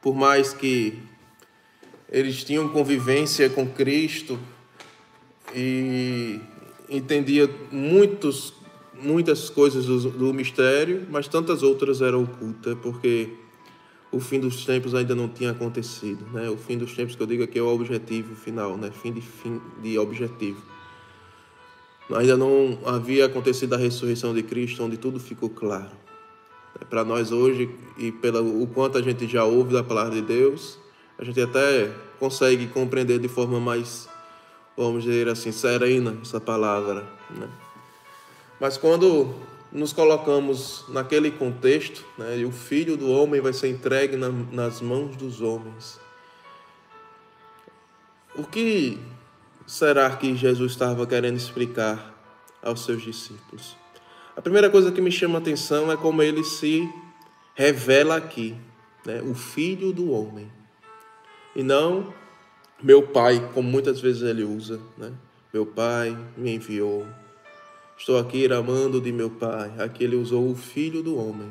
por 0.00 0.14
mais 0.14 0.52
que 0.52 1.02
eles 2.08 2.44
tinham 2.44 2.68
convivência 2.68 3.50
com 3.50 3.66
Cristo 3.66 4.38
e 5.54 6.40
entendia 6.88 7.48
muitos, 7.70 8.54
muitas 8.94 9.50
coisas 9.50 9.86
do, 9.86 10.10
do 10.10 10.34
mistério, 10.34 11.06
mas 11.10 11.28
tantas 11.28 11.62
outras 11.62 12.00
eram 12.02 12.24
ocultas, 12.24 12.76
porque 12.82 13.30
o 14.14 14.20
fim 14.20 14.38
dos 14.38 14.64
tempos 14.64 14.94
ainda 14.94 15.14
não 15.14 15.28
tinha 15.28 15.50
acontecido, 15.50 16.24
né? 16.32 16.48
O 16.48 16.56
fim 16.56 16.78
dos 16.78 16.94
tempos 16.94 17.16
que 17.16 17.22
eu 17.22 17.26
digo 17.26 17.42
aqui 17.42 17.58
é 17.58 17.62
o 17.62 17.66
objetivo 17.66 18.34
final, 18.36 18.76
né? 18.76 18.90
Fim 18.90 19.12
de 19.12 19.20
fim 19.20 19.60
de 19.82 19.98
objetivo. 19.98 20.62
ainda 22.14 22.36
não 22.36 22.78
havia 22.86 23.26
acontecido 23.26 23.74
a 23.74 23.76
ressurreição 23.76 24.32
de 24.32 24.42
Cristo, 24.42 24.84
onde 24.84 24.96
tudo 24.96 25.18
ficou 25.18 25.50
claro. 25.50 25.90
É, 26.80 26.84
Para 26.84 27.04
nós 27.04 27.32
hoje, 27.32 27.68
e 27.98 28.12
pelo 28.12 28.62
o 28.62 28.66
quanto 28.68 28.98
a 28.98 29.02
gente 29.02 29.26
já 29.26 29.44
ouve 29.44 29.72
da 29.72 29.82
palavra 29.82 30.14
de 30.14 30.22
Deus, 30.22 30.78
a 31.18 31.24
gente 31.24 31.40
até 31.40 31.90
consegue 32.18 32.66
compreender 32.68 33.18
de 33.18 33.28
forma 33.28 33.58
mais, 33.58 34.08
vamos 34.76 35.04
dizer 35.04 35.28
assim, 35.28 35.52
serena 35.52 36.16
essa 36.22 36.40
palavra. 36.40 37.06
Né? 37.30 37.48
Mas 38.60 38.76
quando 38.76 39.34
nos 39.70 39.92
colocamos 39.92 40.84
naquele 40.88 41.30
contexto, 41.30 42.04
né, 42.16 42.38
e 42.38 42.44
o 42.44 42.52
Filho 42.52 42.96
do 42.96 43.10
Homem 43.10 43.40
vai 43.40 43.52
ser 43.52 43.68
entregue 43.68 44.16
na, 44.16 44.28
nas 44.28 44.80
mãos 44.80 45.16
dos 45.16 45.40
homens, 45.40 45.98
o 48.36 48.44
que 48.44 48.98
será 49.66 50.10
que 50.16 50.34
Jesus 50.36 50.72
estava 50.72 51.06
querendo 51.06 51.36
explicar 51.36 52.14
aos 52.62 52.84
seus 52.84 53.02
discípulos? 53.02 53.76
A 54.36 54.42
primeira 54.42 54.68
coisa 54.68 54.90
que 54.90 55.00
me 55.00 55.12
chama 55.12 55.38
a 55.38 55.40
atenção 55.40 55.90
é 55.92 55.96
como 55.96 56.22
ele 56.22 56.42
se 56.42 56.88
revela 57.54 58.16
aqui, 58.16 58.56
né? 59.06 59.22
o 59.22 59.34
Filho 59.34 59.92
do 59.92 60.10
Homem. 60.10 60.50
E 61.54 61.62
não 61.62 62.12
meu 62.84 63.02
Pai, 63.02 63.50
como 63.54 63.68
muitas 63.68 64.00
vezes 64.00 64.22
ele 64.22 64.44
usa. 64.44 64.78
Né? 64.96 65.10
Meu 65.52 65.66
Pai 65.66 66.16
me 66.36 66.54
enviou. 66.54 67.06
Estou 67.98 68.18
aqui 68.18 68.46
amando 68.52 69.00
de 69.00 69.10
meu 69.10 69.30
Pai. 69.30 69.72
Aqui 69.78 70.04
ele 70.04 70.16
usou 70.16 70.50
o 70.50 70.54
Filho 70.54 71.02
do 71.02 71.16
Homem. 71.16 71.50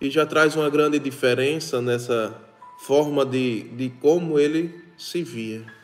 E 0.00 0.10
já 0.10 0.24
traz 0.24 0.56
uma 0.56 0.70
grande 0.70 0.98
diferença 0.98 1.80
nessa 1.80 2.34
forma 2.80 3.24
de, 3.26 3.64
de 3.64 3.90
como 4.00 4.38
ele 4.38 4.74
se 4.96 5.22
via 5.22 5.78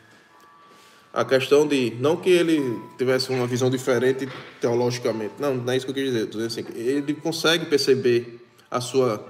a 1.15 1.23
questão 1.23 1.65
de 1.65 1.93
não 1.97 2.17
que 2.17 2.29
ele 2.29 2.77
tivesse 2.97 3.29
uma 3.29 3.47
visão 3.47 3.69
diferente 3.69 4.27
teologicamente, 4.59 5.35
não, 5.39 5.55
não 5.55 5.71
é 5.71 5.77
isso 5.77 5.85
que 5.85 5.91
eu 5.91 5.95
quis 5.95 6.11
dizer. 6.11 6.45
Assim, 6.45 6.65
ele 6.75 7.13
consegue 7.13 7.67
perceber 7.67 8.45
a 8.69 8.81
sua, 8.81 9.25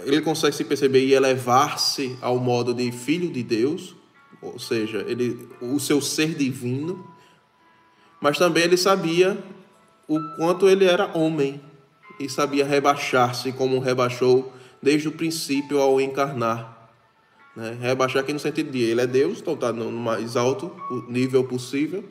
ele 0.00 0.20
consegue 0.20 0.54
se 0.54 0.64
perceber 0.64 1.02
e 1.02 1.14
elevar-se 1.14 2.18
ao 2.20 2.38
modo 2.38 2.74
de 2.74 2.92
filho 2.92 3.30
de 3.30 3.42
Deus, 3.42 3.95
ou 4.42 4.58
seja, 4.58 5.04
ele, 5.06 5.48
o 5.60 5.78
seu 5.80 6.00
ser 6.00 6.34
divino, 6.34 7.06
mas 8.20 8.38
também 8.38 8.64
ele 8.64 8.76
sabia 8.76 9.42
o 10.08 10.18
quanto 10.36 10.68
ele 10.68 10.84
era 10.84 11.16
homem 11.16 11.60
e 12.18 12.28
sabia 12.28 12.64
rebaixar-se 12.64 13.52
como 13.52 13.78
rebaixou 13.78 14.52
desde 14.82 15.08
o 15.08 15.12
princípio 15.12 15.80
ao 15.80 16.00
encarnar 16.00 16.76
né? 17.56 17.76
Rebaixar 17.80 18.22
aqui 18.22 18.32
no 18.34 18.38
sentido 18.38 18.70
de 18.70 18.82
ele 18.82 19.00
é 19.00 19.06
Deus, 19.06 19.40
então 19.40 19.54
está 19.54 19.72
no 19.72 19.90
mais 19.90 20.36
alto 20.36 20.70
nível 21.08 21.42
possível 21.42 22.04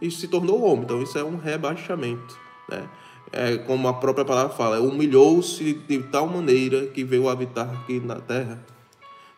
e 0.00 0.10
se 0.10 0.26
tornou 0.26 0.64
homem. 0.64 0.84
Então 0.84 1.02
isso 1.02 1.18
é 1.18 1.22
um 1.22 1.36
rebaixamento. 1.36 2.36
Né? 2.68 2.88
É, 3.30 3.56
como 3.58 3.86
a 3.86 3.92
própria 3.92 4.24
palavra 4.24 4.56
fala, 4.56 4.80
humilhou-se 4.80 5.74
de 5.74 5.98
tal 6.04 6.26
maneira 6.26 6.86
que 6.86 7.04
veio 7.04 7.28
habitar 7.28 7.70
aqui 7.70 8.00
na 8.00 8.16
terra. 8.16 8.64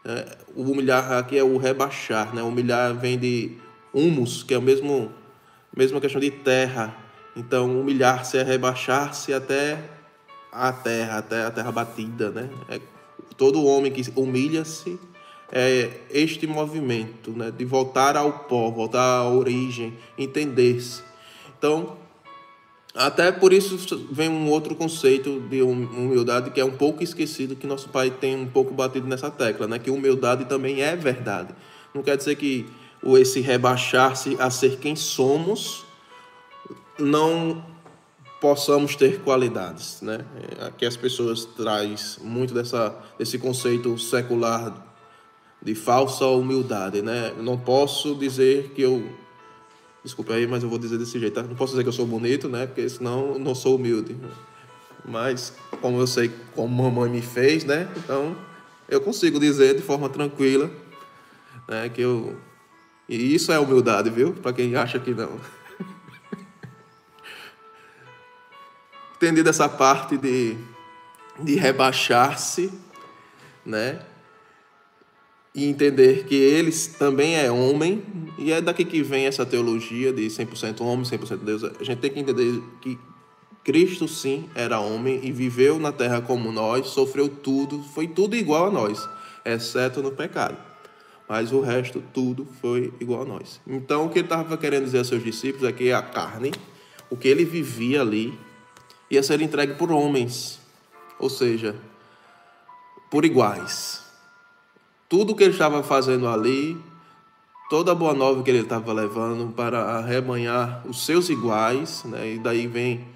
É, 0.09 0.38
o 0.57 0.62
humilhar 0.62 1.12
aqui 1.12 1.37
é 1.37 1.45
o 1.45 1.59
rebaixar, 1.59 2.35
né? 2.35 2.43
Humilhar 2.43 2.95
vem 2.95 3.19
de 3.19 3.59
humus, 3.93 4.43
que 4.43 4.55
é 4.55 4.57
a 4.57 4.61
mesmo, 4.61 5.12
mesma 5.77 6.00
questão 6.00 6.19
de 6.19 6.31
terra. 6.31 6.97
Então, 7.37 7.79
humilhar-se 7.79 8.38
é 8.38 8.43
rebaixar-se 8.43 9.35
até 9.35 9.79
a 10.50 10.73
terra, 10.73 11.19
até 11.19 11.45
a 11.45 11.50
terra 11.50 11.71
batida, 11.71 12.31
né? 12.31 12.49
É, 12.71 12.81
todo 13.37 13.62
homem 13.67 13.93
que 13.93 14.03
humilha-se 14.17 14.99
é, 15.53 15.91
este 16.11 16.47
movimento 16.47 17.31
né, 17.33 17.50
de 17.50 17.67
voltar 17.67 18.17
ao 18.17 18.33
pó, 18.33 18.71
voltar 18.71 19.19
à 19.19 19.29
origem, 19.29 19.93
entender-se. 20.17 21.03
Então, 21.59 21.99
até 22.99 23.31
por 23.31 23.52
isso 23.52 23.78
vem 24.11 24.28
um 24.28 24.50
outro 24.50 24.75
conceito 24.75 25.40
de 25.49 25.62
humildade 25.62 26.50
que 26.50 26.61
é 26.61 26.64
um 26.64 26.73
pouco 26.73 27.03
esquecido, 27.03 27.55
que 27.55 27.66
nosso 27.66 27.88
pai 27.88 28.11
tem 28.11 28.35
um 28.37 28.49
pouco 28.49 28.75
batido 28.75 29.07
nessa 29.07 29.31
tecla, 29.31 29.68
né? 29.68 29.79
que 29.79 29.88
humildade 29.88 30.46
também 30.46 30.83
é 30.83 30.96
verdade. 30.96 31.55
Não 31.94 32.03
quer 32.03 32.16
dizer 32.16 32.35
que 32.35 32.66
esse 33.16 33.40
rebaixar-se 33.40 34.37
a 34.40 34.51
ser 34.51 34.79
quem 34.79 34.96
somos 34.96 35.85
não 36.99 37.64
possamos 38.40 38.96
ter 38.96 39.20
qualidades, 39.20 40.03
né? 40.03 40.25
Aqui 40.66 40.85
as 40.85 40.96
pessoas 40.96 41.44
traz 41.44 42.18
muito 42.22 42.53
dessa 42.53 42.96
desse 43.16 43.38
conceito 43.38 43.96
secular 43.96 44.87
de 45.62 45.75
falsa 45.75 46.27
humildade, 46.27 47.03
né? 47.03 47.33
não 47.38 47.57
posso 47.59 48.14
dizer 48.14 48.72
que 48.75 48.83
eu 48.83 49.09
desculpe 50.02 50.32
aí, 50.32 50.46
mas 50.46 50.62
eu 50.62 50.68
vou 50.68 50.78
dizer 50.78 50.98
desse 50.98 51.18
jeito, 51.18 51.34
tá? 51.34 51.42
Não 51.42 51.54
posso 51.54 51.72
dizer 51.72 51.82
que 51.82 51.88
eu 51.88 51.92
sou 51.92 52.06
bonito, 52.06 52.48
né? 52.48 52.66
Porque 52.66 52.88
senão 52.88 53.34
eu 53.34 53.38
não 53.38 53.54
sou 53.54 53.76
humilde. 53.76 54.16
Mas 55.04 55.54
como 55.80 56.00
eu 56.00 56.06
sei 56.06 56.30
como 56.54 56.82
mamãe 56.82 57.11
me 57.11 57.22
fez, 57.22 57.64
né? 57.64 57.88
Então 57.96 58.37
eu 58.88 59.00
consigo 59.00 59.38
dizer 59.38 59.74
de 59.74 59.82
forma 59.82 60.08
tranquila, 60.08 60.70
né, 61.68 61.88
que 61.88 62.00
eu 62.00 62.37
e 63.08 63.34
isso 63.34 63.50
é 63.50 63.58
humildade, 63.58 64.11
viu? 64.11 64.34
Para 64.34 64.52
quem 64.52 64.76
acha 64.76 64.98
que 64.98 65.14
não. 65.14 65.40
Entendido 69.16 69.48
essa 69.48 69.68
parte 69.68 70.18
de 70.18 70.58
de 71.40 71.54
rebaixar-se, 71.54 72.72
né? 73.64 74.00
E 75.54 75.64
entender 75.64 76.24
que 76.24 76.34
ele 76.34 76.70
também 76.98 77.37
é 77.37 77.50
homem, 77.50 78.02
e 78.38 78.52
é 78.52 78.61
daqui 78.61 78.84
que 78.84 79.02
vem 79.02 79.26
essa 79.26 79.44
teologia 79.44 80.12
de 80.12 80.26
100% 80.26 80.80
homem, 80.80 81.04
100% 81.04 81.38
Deus. 81.38 81.64
A 81.64 81.84
gente 81.84 81.98
tem 81.98 82.11
que 82.11 82.20
entender 82.20 82.62
que 82.80 82.98
Cristo 83.64 84.06
sim 84.06 84.48
era 84.54 84.78
homem 84.78 85.20
e 85.22 85.32
viveu 85.32 85.78
na 85.78 85.90
terra 85.90 86.20
como 86.20 86.52
nós, 86.52 86.87
sofreu 86.88 87.28
tudo, 87.28 87.82
foi 87.94 88.06
tudo 88.06 88.37
igual 88.37 88.66
a 88.66 88.70
nós, 88.70 89.08
exceto 89.44 90.02
no 90.02 90.12
pecado. 90.12 90.56
Mas 91.28 91.52
o 91.52 91.61
resto, 91.61 92.02
tudo 92.14 92.46
foi 92.61 92.92
igual 93.00 93.22
a 93.22 93.24
nós. 93.24 93.61
Então, 93.66 94.06
o 94.06 94.08
que 94.08 94.20
ele 94.20 94.26
estava 94.26 94.56
querendo 94.56 94.84
dizer 94.84 94.98
aos 94.98 95.08
seus 95.08 95.22
discípulos 95.22 95.68
é 95.68 95.72
que 95.72 95.92
a 95.92 96.00
carne, 96.00 96.52
o 97.11 97.16
que 97.16 97.28
ele 97.28 97.44
vivia 97.44 98.00
ali, 98.00 98.32
ia 99.11 99.22
ser 99.22 99.40
entregue 99.42 99.74
por 99.74 99.90
homens, 99.90 100.58
ou 101.18 101.28
seja, 101.28 101.74
por 103.11 103.24
iguais 103.24 104.08
tudo 105.09 105.35
que 105.35 105.42
ele 105.42 105.53
estava 105.53 105.83
fazendo 105.83 106.29
ali, 106.29 106.77
toda 107.71 107.92
a 107.92 107.94
boa 107.94 108.12
nova 108.12 108.42
que 108.42 108.51
ele 108.51 108.61
estava 108.61 108.92
levando 108.92 109.53
para 109.53 109.81
arrebanhar 109.99 110.83
os 110.87 111.05
seus 111.05 111.31
iguais, 111.31 112.05
né? 112.05 112.35
e 112.35 112.38
daí 112.38 112.66
vem 112.66 113.07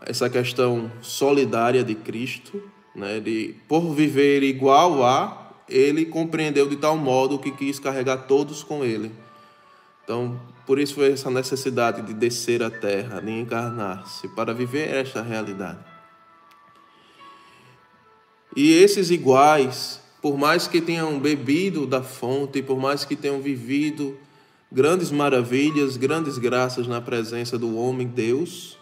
essa 0.00 0.28
questão 0.28 0.90
solidária 1.00 1.84
de 1.84 1.94
Cristo, 1.94 2.62
né? 2.94 3.20
de 3.20 3.54
por 3.68 3.94
viver 3.94 4.42
igual 4.42 5.04
a, 5.04 5.52
ele 5.68 6.04
compreendeu 6.04 6.68
de 6.68 6.76
tal 6.76 6.96
modo 6.96 7.38
que 7.38 7.52
quis 7.52 7.78
carregar 7.78 8.26
todos 8.26 8.64
com 8.64 8.84
ele. 8.84 9.12
Então, 10.02 10.40
por 10.64 10.78
isso 10.80 10.94
foi 10.94 11.12
essa 11.12 11.30
necessidade 11.30 12.02
de 12.02 12.12
descer 12.12 12.62
à 12.62 12.70
terra, 12.70 13.20
de 13.20 13.30
encarnar-se, 13.30 14.28
para 14.28 14.52
viver 14.52 14.92
esta 14.94 15.22
realidade. 15.22 15.78
E 18.54 18.72
esses 18.72 19.10
iguais 19.10 20.00
por 20.20 20.36
mais 20.36 20.66
que 20.66 20.80
tenham 20.80 21.18
bebido 21.18 21.86
da 21.86 22.02
fonte, 22.02 22.62
por 22.62 22.78
mais 22.78 23.04
que 23.04 23.14
tenham 23.14 23.40
vivido 23.40 24.16
grandes 24.70 25.10
maravilhas, 25.10 25.96
grandes 25.96 26.38
graças 26.38 26.86
na 26.86 27.00
presença 27.00 27.58
do 27.58 27.76
homem 27.76 28.06
Deus, 28.06 28.78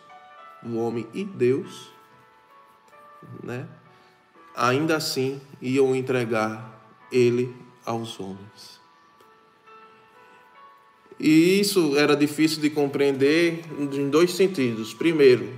do 0.62 0.78
homem 0.78 1.06
e 1.12 1.24
Deus, 1.24 1.90
né? 3.42 3.66
Ainda 4.56 4.96
assim 4.96 5.40
iam 5.60 5.94
entregar 5.94 6.80
ele 7.10 7.54
aos 7.84 8.18
homens. 8.18 8.80
E 11.18 11.60
isso 11.60 11.96
era 11.96 12.16
difícil 12.16 12.60
de 12.60 12.70
compreender 12.70 13.64
em 13.78 14.08
dois 14.10 14.32
sentidos. 14.32 14.92
Primeiro, 14.92 15.48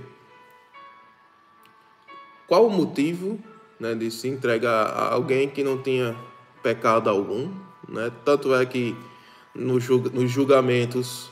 qual 2.47 2.67
o 2.67 2.69
motivo 2.69 3.39
né, 3.79 3.93
de 3.95 4.09
se 4.09 4.27
entregar 4.27 4.87
a 4.87 5.13
alguém 5.13 5.49
que 5.49 5.63
não 5.63 5.77
tinha 5.77 6.15
pecado 6.61 7.09
algum. 7.09 7.51
Né? 7.87 8.11
Tanto 8.25 8.53
é 8.53 8.65
que 8.65 8.95
no 9.53 9.79
julga, 9.79 10.09
nos 10.09 10.29
julgamentos 10.29 11.29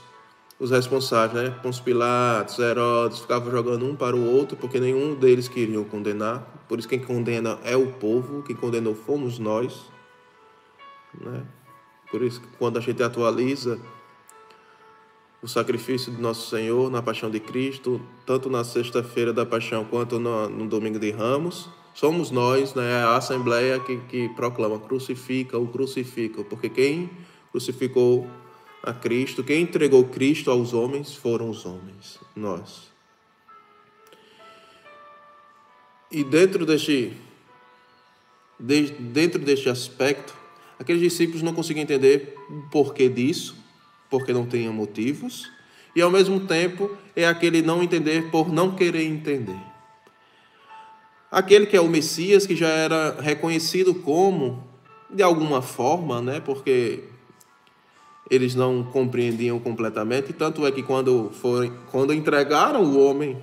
os 0.57 0.71
responsáveis, 0.71 1.49
né, 1.49 1.59
Pons 1.61 1.81
Pilatos, 1.81 2.59
Herodes, 2.59 3.19
ficavam 3.19 3.51
jogando 3.51 3.85
um 3.85 3.95
para 3.95 4.15
o 4.15 4.25
outro 4.25 4.55
porque 4.55 4.79
nenhum 4.79 5.13
deles 5.13 5.47
queriam 5.47 5.83
condenar. 5.83 6.63
Por 6.67 6.79
isso 6.79 6.87
quem 6.87 6.99
condena 6.99 7.59
é 7.63 7.75
o 7.75 7.91
povo, 7.93 8.41
quem 8.41 8.55
condenou 8.55 8.95
fomos 8.95 9.37
nós. 9.37 9.91
Né? 11.19 11.43
Por 12.09 12.21
isso 12.21 12.39
que 12.39 12.47
quando 12.57 12.77
a 12.77 12.81
gente 12.81 13.03
atualiza 13.03 13.79
o 15.41 15.47
sacrifício 15.47 16.11
do 16.11 16.21
nosso 16.21 16.49
Senhor 16.49 16.89
na 16.89 17.01
paixão 17.01 17.29
de 17.29 17.39
Cristo, 17.39 18.01
tanto 18.25 18.49
na 18.49 18.63
sexta-feira 18.63 19.33
da 19.33 19.45
paixão 19.45 19.85
quanto 19.85 20.19
no, 20.19 20.49
no 20.49 20.67
domingo 20.67 20.97
de 20.97 21.11
Ramos, 21.11 21.69
somos 21.95 22.29
nós, 22.29 22.75
né, 22.75 23.03
a 23.03 23.15
Assembleia 23.15 23.79
que, 23.79 23.97
que 24.09 24.29
proclama 24.29 24.77
crucifica 24.77 25.57
o 25.57 25.67
crucifica, 25.67 26.43
porque 26.43 26.69
quem 26.69 27.09
crucificou 27.51 28.27
a 28.83 28.93
Cristo, 28.93 29.43
quem 29.43 29.61
entregou 29.61 30.03
Cristo 30.03 30.51
aos 30.51 30.73
homens 30.73 31.15
foram 31.15 31.49
os 31.49 31.65
homens, 31.65 32.19
nós. 32.35 32.91
E 36.11 36.23
dentro 36.23 36.65
deste, 36.65 37.13
de, 38.59 38.91
dentro 38.91 39.39
deste 39.39 39.69
aspecto, 39.69 40.35
aqueles 40.77 41.01
discípulos 41.01 41.41
não 41.41 41.53
conseguiam 41.53 41.83
entender 41.83 42.35
o 42.49 42.69
porquê 42.69 43.07
disso, 43.07 43.55
porque 44.09 44.33
não 44.33 44.45
tinham 44.45 44.73
motivos, 44.73 45.49
e 45.95 46.01
ao 46.01 46.11
mesmo 46.11 46.41
tempo 46.41 46.95
é 47.15 47.25
aquele 47.25 47.61
não 47.61 47.81
entender 47.81 48.29
por 48.29 48.51
não 48.51 48.75
querer 48.75 49.03
entender. 49.03 49.74
Aquele 51.35 51.65
que 51.65 51.75
é 51.75 51.81
o 51.81 51.89
Messias, 51.89 52.47
que 52.47 52.55
já 52.55 52.69
era 52.69 53.19
reconhecido 53.19 53.93
como, 53.93 54.63
de 55.09 55.21
alguma 55.21 55.61
forma, 55.61 56.21
né, 56.21 56.39
porque 56.39 57.03
eles 58.31 58.55
não 58.55 58.85
compreendiam 58.85 59.59
completamente, 59.59 60.31
tanto 60.31 60.65
é 60.65 60.71
que 60.71 60.81
quando, 60.81 61.29
foram, 61.33 61.71
quando 61.91 62.13
entregaram 62.13 62.83
o 62.83 63.05
homem 63.05 63.37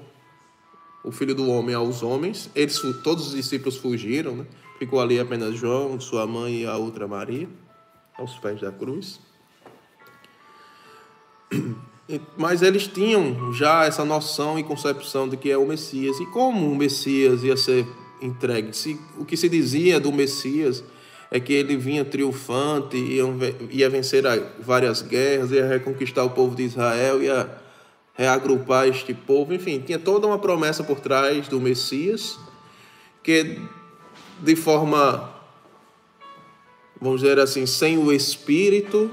o 1.04 1.10
filho 1.10 1.34
do 1.34 1.50
homem 1.50 1.74
aos 1.74 2.02
homens. 2.02 2.50
Eles, 2.54 2.80
todos 3.02 3.28
os 3.28 3.34
discípulos 3.34 3.76
fugiram, 3.76 4.36
né? 4.36 4.46
ficou 4.78 5.00
ali 5.00 5.18
apenas 5.18 5.56
João, 5.56 6.00
sua 6.00 6.26
mãe 6.26 6.62
e 6.62 6.66
a 6.66 6.76
outra 6.76 7.06
Maria, 7.06 7.48
aos 8.16 8.38
pés 8.38 8.60
da 8.60 8.72
cruz. 8.72 9.20
Mas 12.36 12.62
eles 12.62 12.86
tinham 12.86 13.52
já 13.52 13.84
essa 13.84 14.04
noção 14.04 14.58
e 14.58 14.62
concepção 14.62 15.28
de 15.28 15.36
que 15.36 15.50
é 15.50 15.56
o 15.56 15.66
Messias. 15.66 16.18
E 16.20 16.26
como 16.26 16.70
o 16.70 16.76
Messias 16.76 17.42
ia 17.42 17.56
ser 17.56 17.86
entregue? 18.20 18.76
Se, 18.76 18.98
o 19.18 19.24
que 19.24 19.36
se 19.36 19.48
dizia 19.48 20.00
do 20.00 20.12
Messias 20.12 20.82
é 21.30 21.40
que 21.40 21.52
ele 21.52 21.76
vinha 21.76 22.04
triunfante, 22.04 22.96
ia, 22.96 23.24
ia 23.70 23.88
vencer 23.88 24.24
várias 24.60 25.00
guerras, 25.00 25.50
ia 25.50 25.66
reconquistar 25.66 26.24
o 26.24 26.30
povo 26.30 26.54
de 26.54 26.64
Israel, 26.64 27.22
ia 27.22 27.48
reagrupar 28.14 28.86
este 28.86 29.14
povo, 29.14 29.54
enfim, 29.54 29.80
tinha 29.80 29.98
toda 29.98 30.26
uma 30.26 30.38
promessa 30.38 30.84
por 30.84 31.00
trás 31.00 31.48
do 31.48 31.58
Messias, 31.58 32.38
que 33.22 33.58
de 34.40 34.54
forma, 34.54 35.32
vamos 37.00 37.22
dizer 37.22 37.38
assim, 37.38 37.64
sem 37.64 37.96
o 37.96 38.12
Espírito, 38.12 39.10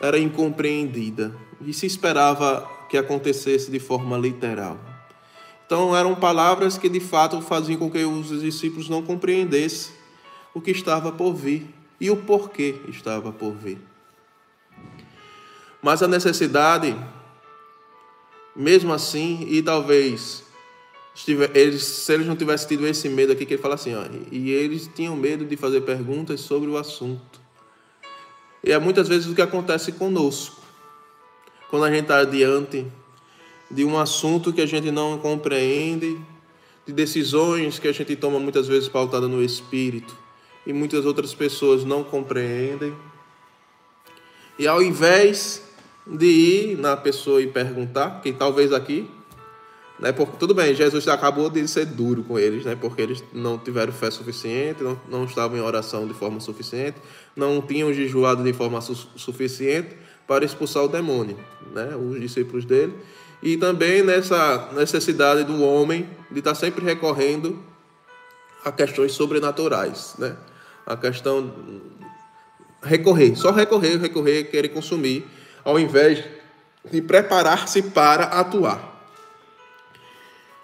era 0.00 0.18
incompreendida 0.18 1.34
e 1.60 1.72
se 1.72 1.86
esperava 1.86 2.68
que 2.88 2.96
acontecesse 2.96 3.70
de 3.70 3.78
forma 3.78 4.16
literal. 4.16 4.78
Então 5.66 5.96
eram 5.96 6.14
palavras 6.14 6.76
que 6.76 6.88
de 6.88 7.00
fato 7.00 7.40
faziam 7.40 7.78
com 7.78 7.90
que 7.90 8.04
os 8.04 8.40
discípulos 8.40 8.88
não 8.88 9.02
compreendessem 9.02 9.92
o 10.52 10.60
que 10.60 10.70
estava 10.70 11.12
por 11.12 11.32
vir 11.32 11.72
e 12.00 12.10
o 12.10 12.16
porquê 12.16 12.76
estava 12.88 13.32
por 13.32 13.52
vir. 13.52 13.78
Mas 15.82 16.02
a 16.02 16.08
necessidade 16.08 16.96
mesmo 18.54 18.92
assim, 18.92 19.46
e 19.48 19.62
talvez 19.62 20.44
eles, 21.54 21.82
se 21.82 22.12
eles 22.12 22.26
não 22.26 22.36
tivessem 22.36 22.68
tido 22.68 22.86
esse 22.86 23.08
medo 23.08 23.32
aqui, 23.32 23.46
que 23.46 23.54
ele 23.54 23.62
fala 23.62 23.74
assim, 23.74 23.94
ó, 23.94 24.04
e 24.30 24.50
eles 24.50 24.88
tinham 24.94 25.16
medo 25.16 25.44
de 25.44 25.56
fazer 25.56 25.82
perguntas 25.82 26.40
sobre 26.40 26.68
o 26.68 26.76
assunto. 26.76 27.40
E 28.62 28.72
é 28.72 28.78
muitas 28.78 29.08
vezes 29.08 29.30
o 29.30 29.34
que 29.34 29.42
acontece 29.42 29.92
conosco, 29.92 30.59
quando 31.70 31.84
a 31.84 31.90
gente 31.90 32.02
está 32.02 32.24
diante 32.24 32.84
de 33.70 33.84
um 33.84 33.96
assunto 33.96 34.52
que 34.52 34.60
a 34.60 34.66
gente 34.66 34.90
não 34.90 35.16
compreende, 35.18 36.18
de 36.84 36.92
decisões 36.92 37.78
que 37.78 37.86
a 37.86 37.92
gente 37.92 38.16
toma 38.16 38.40
muitas 38.40 38.66
vezes 38.66 38.88
pautada 38.88 39.28
no 39.28 39.42
espírito, 39.42 40.16
e 40.66 40.72
muitas 40.72 41.06
outras 41.06 41.32
pessoas 41.32 41.84
não 41.84 42.02
compreendem. 42.02 42.92
E 44.58 44.66
ao 44.66 44.82
invés 44.82 45.62
de 46.04 46.26
ir 46.26 46.78
na 46.78 46.96
pessoa 46.96 47.40
e 47.40 47.46
perguntar, 47.46 48.20
que 48.20 48.32
talvez 48.32 48.72
aqui, 48.72 49.08
né, 50.00 50.10
porque, 50.10 50.36
tudo 50.38 50.54
bem, 50.54 50.74
Jesus 50.74 51.06
acabou 51.06 51.48
de 51.48 51.66
ser 51.68 51.86
duro 51.86 52.24
com 52.24 52.38
eles, 52.38 52.64
né, 52.64 52.74
porque 52.74 53.02
eles 53.02 53.22
não 53.32 53.56
tiveram 53.56 53.92
fé 53.92 54.10
suficiente, 54.10 54.82
não, 54.82 55.00
não 55.08 55.24
estavam 55.24 55.56
em 55.56 55.60
oração 55.60 56.06
de 56.08 56.14
forma 56.14 56.40
suficiente, 56.40 56.96
não 57.36 57.62
tinham 57.62 57.92
jejuado 57.92 58.42
de 58.42 58.52
forma 58.52 58.80
su 58.80 58.96
suficiente 59.14 59.94
para 60.30 60.44
expulsar 60.44 60.84
o 60.84 60.88
demônio, 60.88 61.36
né, 61.74 61.96
os 61.96 62.20
discípulos 62.20 62.64
dele, 62.64 62.94
e 63.42 63.56
também 63.56 64.00
nessa 64.00 64.68
necessidade 64.74 65.42
do 65.42 65.60
homem 65.60 66.08
de 66.30 66.38
estar 66.38 66.54
sempre 66.54 66.84
recorrendo 66.84 67.58
a 68.64 68.70
questões 68.70 69.10
sobrenaturais, 69.10 70.14
né, 70.20 70.36
a 70.86 70.96
questão 70.96 71.52
recorrer, 72.80 73.34
só 73.34 73.50
recorrer, 73.50 73.98
recorrer, 73.98 74.44
querer 74.44 74.68
consumir 74.68 75.26
ao 75.64 75.80
invés 75.80 76.22
de 76.88 77.02
preparar-se 77.02 77.82
para 77.82 78.22
atuar. 78.26 79.02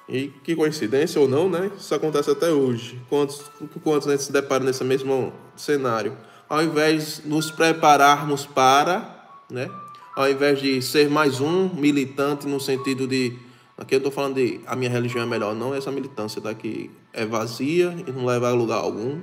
E 0.09 0.29
que 0.45 0.55
coincidência 0.55 1.21
ou 1.21 1.27
não, 1.27 1.51
né? 1.51 1.73
Isso 1.77 1.93
acontece 1.93 2.31
até 2.31 2.51
hoje. 2.51 3.03
Quantos, 3.09 3.43
quantos 3.83 4.07
né, 4.07 4.17
se 4.17 4.31
deparam 4.31 4.65
nesse 4.65 4.85
mesmo 4.85 5.33
cenário? 5.57 6.17
Ao 6.49 6.63
invés 6.63 7.21
de 7.21 7.29
nos 7.29 7.51
prepararmos 7.51 8.47
para, 8.47 9.16
né? 9.51 9.71
Ao 10.15 10.31
invés 10.31 10.61
de 10.61 10.81
ser 10.81 11.09
mais 11.11 11.41
um 11.41 11.69
militante 11.75 12.47
no 12.47 12.61
sentido 12.61 13.07
de. 13.07 13.37
Aqui 13.77 13.95
eu 13.95 13.99
estou 13.99 14.11
falando 14.11 14.37
de 14.37 14.61
a 14.67 14.75
minha 14.75 14.91
religião 14.91 15.23
é 15.23 15.27
melhor, 15.27 15.55
não 15.55 15.75
essa 15.75 15.93
militância 15.93 16.41
daqui 16.41 16.91
é 17.13 17.27
vazia 17.27 17.95
e 18.07 18.11
não 18.11 18.25
leva 18.25 18.49
a 18.49 18.53
lugar 18.53 18.79
algum. 18.79 19.21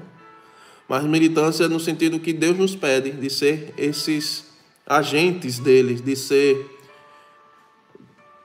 Mas 0.87 1.03
militância 1.05 1.67
no 1.67 1.79
sentido 1.79 2.19
que 2.19 2.31
Deus 2.31 2.57
nos 2.57 2.75
pede 2.75 3.11
de 3.11 3.29
ser 3.29 3.73
esses 3.77 4.45
agentes 4.85 5.57
deles, 5.57 6.01
de 6.01 6.15
ser, 6.15 6.69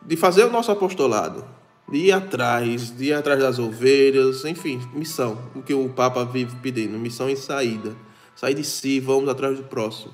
de 0.01 0.17
fazer 0.17 0.45
o 0.45 0.51
nosso 0.51 0.71
apostolado, 0.71 1.45
de 1.91 1.99
ir 1.99 2.13
atrás, 2.13 2.97
de 2.97 3.07
ir 3.07 3.13
atrás 3.13 3.41
das 3.41 3.59
ovelhas, 3.59 4.45
enfim, 4.45 4.81
missão, 4.95 5.39
o 5.55 5.61
que 5.61 5.75
o 5.75 5.91
Papa 5.91 6.25
vive 6.25 6.57
pedindo, 6.63 6.99
missão 6.99 7.29
e 7.29 7.37
saída, 7.37 7.95
sair 8.35 8.55
de 8.55 8.65
si, 8.65 9.01
vamos 9.01 9.29
atrás 9.29 9.57
do 9.59 9.65
próximo. 9.65 10.13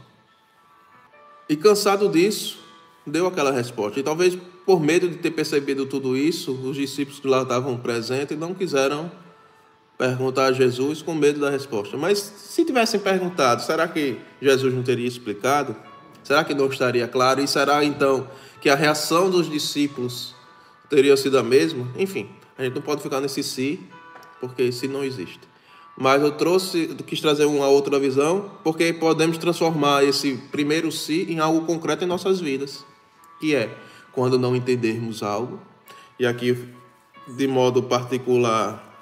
E 1.49 1.57
cansado 1.57 2.09
disso, 2.09 2.59
deu 3.07 3.27
aquela 3.27 3.53
resposta. 3.53 4.01
E 4.01 4.03
talvez 4.03 4.39
por 4.65 4.81
medo 4.81 5.09
de 5.09 5.17
ter 5.17 5.31
percebido 5.31 5.85
tudo 5.87 6.17
isso, 6.17 6.53
os 6.53 6.77
discípulos 6.77 7.21
que 7.21 7.29
lá 7.29 7.43
estavam 7.43 7.77
presentes 7.77 8.39
não 8.39 8.55
quiseram 8.55 9.11
perguntar 9.99 10.47
a 10.47 10.53
Jesus 10.53 11.03
com 11.03 11.15
medo 11.15 11.41
da 11.41 11.51
resposta. 11.51 11.97
Mas 11.97 12.19
se 12.19 12.65
tivessem 12.65 12.99
perguntado, 12.99 13.63
será 13.63 13.87
que 13.87 14.19
Jesus 14.41 14.73
não 14.73 14.83
teria 14.83 15.07
explicado? 15.07 15.77
Será 16.23 16.43
que 16.43 16.55
não 16.55 16.67
estaria 16.67 17.07
claro? 17.07 17.43
E 17.43 17.47
será 17.47 17.85
então 17.85 18.29
que 18.61 18.71
a 18.71 18.75
reação 18.75 19.29
dos 19.29 19.49
discípulos 19.49 20.35
teria 20.89 21.17
sido 21.17 21.39
a 21.39 21.43
mesma? 21.43 21.87
Enfim, 21.97 22.31
a 22.57 22.65
gente 22.65 22.75
não 22.75 22.83
pode 22.83 23.03
ficar 23.03 23.21
nesse 23.21 23.43
si, 23.43 23.81
porque 24.41 24.63
esse 24.63 24.89
não 24.89 25.05
existe. 25.05 25.41
Mas 25.97 26.21
eu 26.23 26.33
trouxe, 26.33 26.89
quis 27.07 27.21
trazer 27.21 27.45
uma 27.45 27.69
outra 27.69 27.99
visão, 28.01 28.51
porque 28.65 28.93
podemos 28.93 29.39
transformar 29.39 30.05
esse 30.05 30.37
primeiro 30.51 30.91
si 30.91 31.27
em 31.31 31.39
algo 31.39 31.65
concreto 31.67 32.05
em 32.05 32.07
nossas 32.07 32.41
vidas, 32.41 32.85
que 33.39 33.55
é 33.55 33.77
quando 34.13 34.39
não 34.39 34.57
entendermos 34.57 35.23
algo, 35.23 35.61
e 36.19 36.27
aqui 36.27 36.57
de 37.27 37.47
modo 37.47 37.83
particular, 37.83 38.93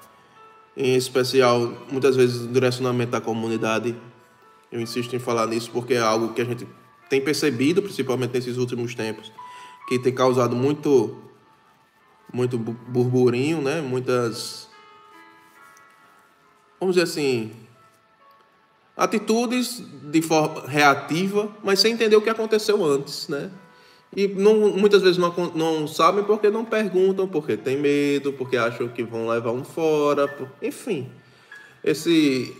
em 0.76 0.94
especial, 0.94 1.72
muitas 1.90 2.16
vezes 2.16 2.42
o 2.42 2.48
direcionamento 2.48 3.12
da 3.12 3.20
comunidade, 3.20 3.94
eu 4.70 4.80
insisto 4.80 5.14
em 5.14 5.18
falar 5.18 5.46
nisso 5.46 5.70
porque 5.72 5.94
é 5.94 6.00
algo 6.00 6.32
que 6.32 6.40
a 6.40 6.44
gente 6.44 6.66
tem 7.10 7.20
percebido, 7.20 7.82
principalmente 7.82 8.32
nesses 8.32 8.56
últimos 8.56 8.94
tempos, 8.94 9.30
que 9.86 9.98
tem 9.98 10.14
causado 10.14 10.56
muito, 10.56 11.18
muito 12.32 12.56
burburinho, 12.56 13.60
né? 13.60 13.82
Muitas, 13.82 14.68
vamos 16.82 16.96
dizer 16.96 17.04
assim, 17.04 17.52
atitudes 18.96 19.80
de 20.10 20.20
forma 20.20 20.66
reativa, 20.66 21.48
mas 21.62 21.78
sem 21.78 21.92
entender 21.92 22.16
o 22.16 22.20
que 22.20 22.28
aconteceu 22.28 22.84
antes, 22.84 23.28
né? 23.28 23.52
E 24.16 24.26
não, 24.26 24.76
muitas 24.76 25.00
vezes 25.00 25.16
não, 25.16 25.32
não 25.54 25.86
sabem 25.86 26.24
porque 26.24 26.50
não 26.50 26.64
perguntam, 26.64 27.28
porque 27.28 27.56
tem 27.56 27.78
medo, 27.78 28.32
porque 28.32 28.56
acham 28.56 28.88
que 28.88 29.04
vão 29.04 29.28
levar 29.28 29.52
um 29.52 29.62
fora, 29.62 30.26
por, 30.26 30.48
enfim. 30.60 31.08
Esse, 31.84 32.52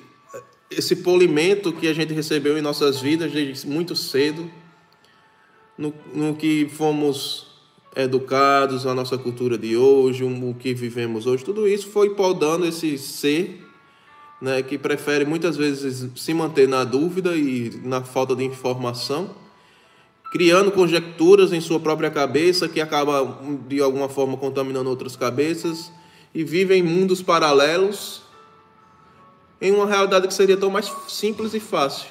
esse 0.71 0.95
polimento 0.95 1.73
que 1.73 1.89
a 1.89 1.93
gente 1.93 2.15
recebeu 2.15 2.57
em 2.57 2.63
nossas 2.63 3.01
vidas 3.01 3.33
desde 3.33 3.67
muito 3.67 3.97
cedo, 3.97 4.49
no, 5.77 5.93
no 6.15 6.37
que 6.37 6.69
fomos 6.69 7.49
educados, 7.97 8.87
a 8.87 8.95
nossa 8.95 9.19
cultura 9.19 9.59
de 9.59 9.77
hoje, 9.77 10.23
o 10.23 10.55
que 10.55 10.73
vivemos 10.73 11.27
hoje, 11.27 11.45
tudo 11.45 11.67
isso 11.67 11.91
foi 11.91 12.11
podando 12.11 12.65
esse 12.65 12.97
ser 12.97 13.72
né, 14.43 14.61
que 14.61 14.77
prefere 14.77 15.25
muitas 15.25 15.57
vezes 15.57 16.11
se 16.17 16.35
manter 16.35 16.67
na 16.67 16.83
dúvida 16.83 17.37
e 17.37 17.81
na 17.85 18.03
falta 18.03 18.35
de 18.35 18.43
informação, 18.43 19.31
criando 20.33 20.73
conjecturas 20.73 21.53
em 21.53 21.61
sua 21.61 21.79
própria 21.79 22.11
cabeça 22.11 22.69
que 22.69 22.81
acaba 22.81 23.39
de 23.69 23.81
alguma 23.81 24.09
forma 24.09 24.37
contaminando 24.37 24.91
outras 24.91 25.15
cabeças 25.15 25.93
e 26.35 26.43
vive 26.43 26.75
em 26.75 26.83
mundos 26.83 27.23
paralelos 27.23 28.23
em 29.61 29.71
uma 29.71 29.87
realidade 29.87 30.27
que 30.27 30.35
seria 30.35 30.57
tão 30.57 30.71
mais 30.71 30.93
simples 31.07 31.55
e 31.55 31.61
fácil. 31.61 32.09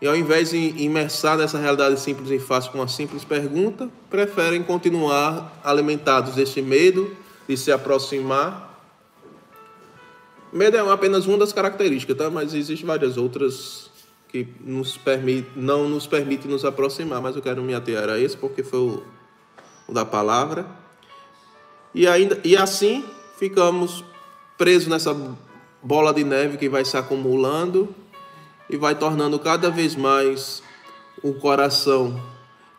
E 0.00 0.06
ao 0.06 0.16
invés 0.16 0.50
de 0.50 0.82
imersar 0.82 1.36
nessa 1.36 1.58
realidade 1.58 2.00
simples 2.00 2.30
e 2.30 2.38
fácil 2.38 2.72
com 2.72 2.78
uma 2.78 2.88
simples 2.88 3.22
pergunta, 3.22 3.90
preferem 4.08 4.62
continuar 4.62 5.60
alimentados 5.62 6.36
desse 6.36 6.62
medo 6.62 7.14
de 7.46 7.54
se 7.54 7.70
aproximar. 7.70 8.65
Medo 10.56 10.76
é 10.76 10.92
apenas 10.92 11.26
uma 11.26 11.36
das 11.36 11.52
características, 11.52 12.16
tá? 12.16 12.30
Mas 12.30 12.54
existem 12.54 12.86
várias 12.86 13.18
outras 13.18 13.90
que 14.28 14.48
nos 14.60 14.96
permite, 14.96 15.48
não 15.54 15.86
nos 15.86 16.06
permite 16.06 16.48
nos 16.48 16.64
aproximar, 16.64 17.20
mas 17.20 17.36
eu 17.36 17.42
quero 17.42 17.62
me 17.62 17.74
ater 17.74 18.08
a 18.08 18.18
esse 18.18 18.36
porque 18.36 18.62
foi 18.62 18.78
o, 18.78 19.02
o 19.86 19.92
da 19.92 20.04
palavra. 20.04 20.66
E 21.94 22.06
ainda 22.06 22.40
e 22.42 22.56
assim 22.56 23.04
ficamos 23.38 24.02
presos 24.56 24.88
nessa 24.88 25.14
bola 25.82 26.12
de 26.14 26.24
neve 26.24 26.56
que 26.56 26.70
vai 26.70 26.84
se 26.86 26.96
acumulando 26.96 27.94
e 28.70 28.78
vai 28.78 28.94
tornando 28.94 29.38
cada 29.38 29.70
vez 29.70 29.94
mais 29.94 30.62
o 31.22 31.34
coração 31.34 32.18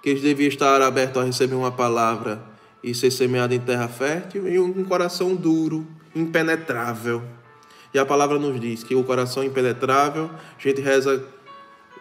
que 0.01 0.15
devia 0.15 0.47
estar 0.47 0.81
aberto 0.81 1.19
a 1.19 1.23
receber 1.23 1.55
uma 1.55 1.71
palavra 1.71 2.43
e 2.83 2.95
ser 2.95 3.11
semeado 3.11 3.53
em 3.53 3.59
terra 3.59 3.87
fértil 3.87 4.47
e 4.47 4.59
um 4.59 4.83
coração 4.83 5.35
duro, 5.35 5.85
impenetrável. 6.15 7.36
E 7.93 7.99
a 7.99 8.05
palavra 8.05 8.37
nos 8.37 8.59
diz 8.59 8.83
que 8.83 8.95
o 8.95 9.03
coração 9.03 9.43
impenetrável, 9.43 10.29
a 10.57 10.61
gente 10.61 10.81
reza 10.81 11.23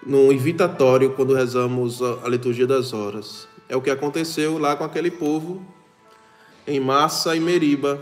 no 0.05 0.33
invitatório 0.33 1.11
quando 1.11 1.35
rezamos 1.35 2.01
a 2.03 2.29
liturgia 2.29 2.66
das 2.66 2.92
horas. 2.92 3.49
É 3.68 3.77
o 3.77 3.81
que 3.81 3.90
aconteceu 3.90 4.59
lá 4.59 4.77
com 4.77 4.85
aquele 4.85 5.11
povo 5.11 5.64
em 6.66 6.81
Massa 6.81 7.35
e 7.37 7.40
Meriba, 7.40 8.01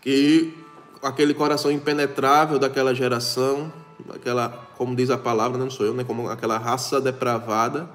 que 0.00 0.54
aquele 1.02 1.34
coração 1.34 1.70
impenetrável 1.70 2.58
daquela 2.58 2.94
geração 2.94 3.72
aquela, 4.08 4.48
como 4.76 4.94
diz 4.94 5.10
a 5.10 5.18
palavra, 5.18 5.58
não 5.58 5.70
sou 5.70 5.86
eu, 5.86 5.94
né, 5.94 6.04
como 6.04 6.28
aquela 6.28 6.58
raça 6.58 7.00
depravada, 7.00 7.88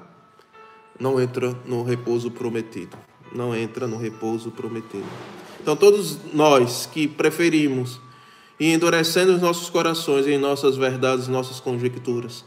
não 0.98 1.20
entra 1.20 1.54
no 1.64 1.82
repouso 1.82 2.30
prometido. 2.30 2.96
Não 3.32 3.54
entra 3.54 3.86
no 3.86 3.96
repouso 3.96 4.50
prometido. 4.50 5.06
Então, 5.60 5.74
todos 5.74 6.18
nós 6.32 6.86
que 6.86 7.08
preferimos 7.08 8.00
ir 8.58 8.72
endurecendo 8.72 9.34
os 9.34 9.40
nossos 9.40 9.68
corações 9.68 10.26
em 10.26 10.38
nossas 10.38 10.76
verdades, 10.76 11.28
nossas 11.28 11.60
conjecturas, 11.60 12.44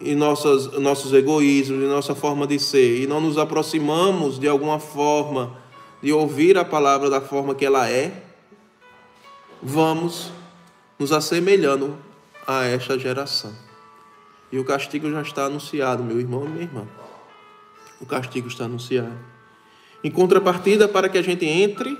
em 0.00 0.14
nossas, 0.14 0.72
nossos 0.78 1.12
egoísmos, 1.12 1.82
em 1.82 1.88
nossa 1.88 2.14
forma 2.14 2.46
de 2.46 2.58
ser, 2.58 3.02
e 3.02 3.06
não 3.06 3.20
nos 3.20 3.38
aproximamos 3.38 4.38
de 4.38 4.48
alguma 4.48 4.78
forma 4.78 5.56
de 6.02 6.12
ouvir 6.12 6.58
a 6.58 6.64
palavra 6.64 7.08
da 7.08 7.20
forma 7.20 7.54
que 7.54 7.64
ela 7.64 7.88
é, 7.88 8.22
vamos 9.62 10.30
nos 10.98 11.12
assemelhando 11.12 11.96
a 12.46 12.64
esta 12.64 12.98
geração. 12.98 13.52
E 14.52 14.58
o 14.58 14.64
castigo 14.64 15.10
já 15.10 15.22
está 15.22 15.46
anunciado, 15.46 16.04
meu 16.04 16.20
irmão 16.20 16.44
e 16.44 16.48
minha 16.48 16.62
irmã. 16.62 16.86
O 18.00 18.06
castigo 18.06 18.48
está 18.48 18.64
anunciado. 18.64 19.18
Em 20.04 20.10
contrapartida, 20.10 20.86
para 20.86 21.08
que 21.08 21.18
a 21.18 21.22
gente 21.22 21.44
entre 21.44 21.98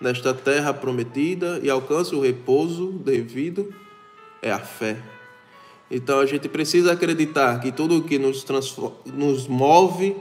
nesta 0.00 0.34
terra 0.34 0.72
prometida 0.74 1.60
e 1.62 1.70
alcance 1.70 2.14
o 2.14 2.20
repouso 2.20 2.92
devido, 2.92 3.72
é 4.42 4.50
a 4.50 4.58
fé. 4.58 4.96
Então 5.90 6.18
a 6.18 6.26
gente 6.26 6.48
precisa 6.48 6.92
acreditar 6.92 7.60
que 7.60 7.70
tudo 7.70 7.98
o 7.98 8.02
que 8.02 8.18
nos, 8.18 8.44
nos 9.06 9.46
move 9.46 10.16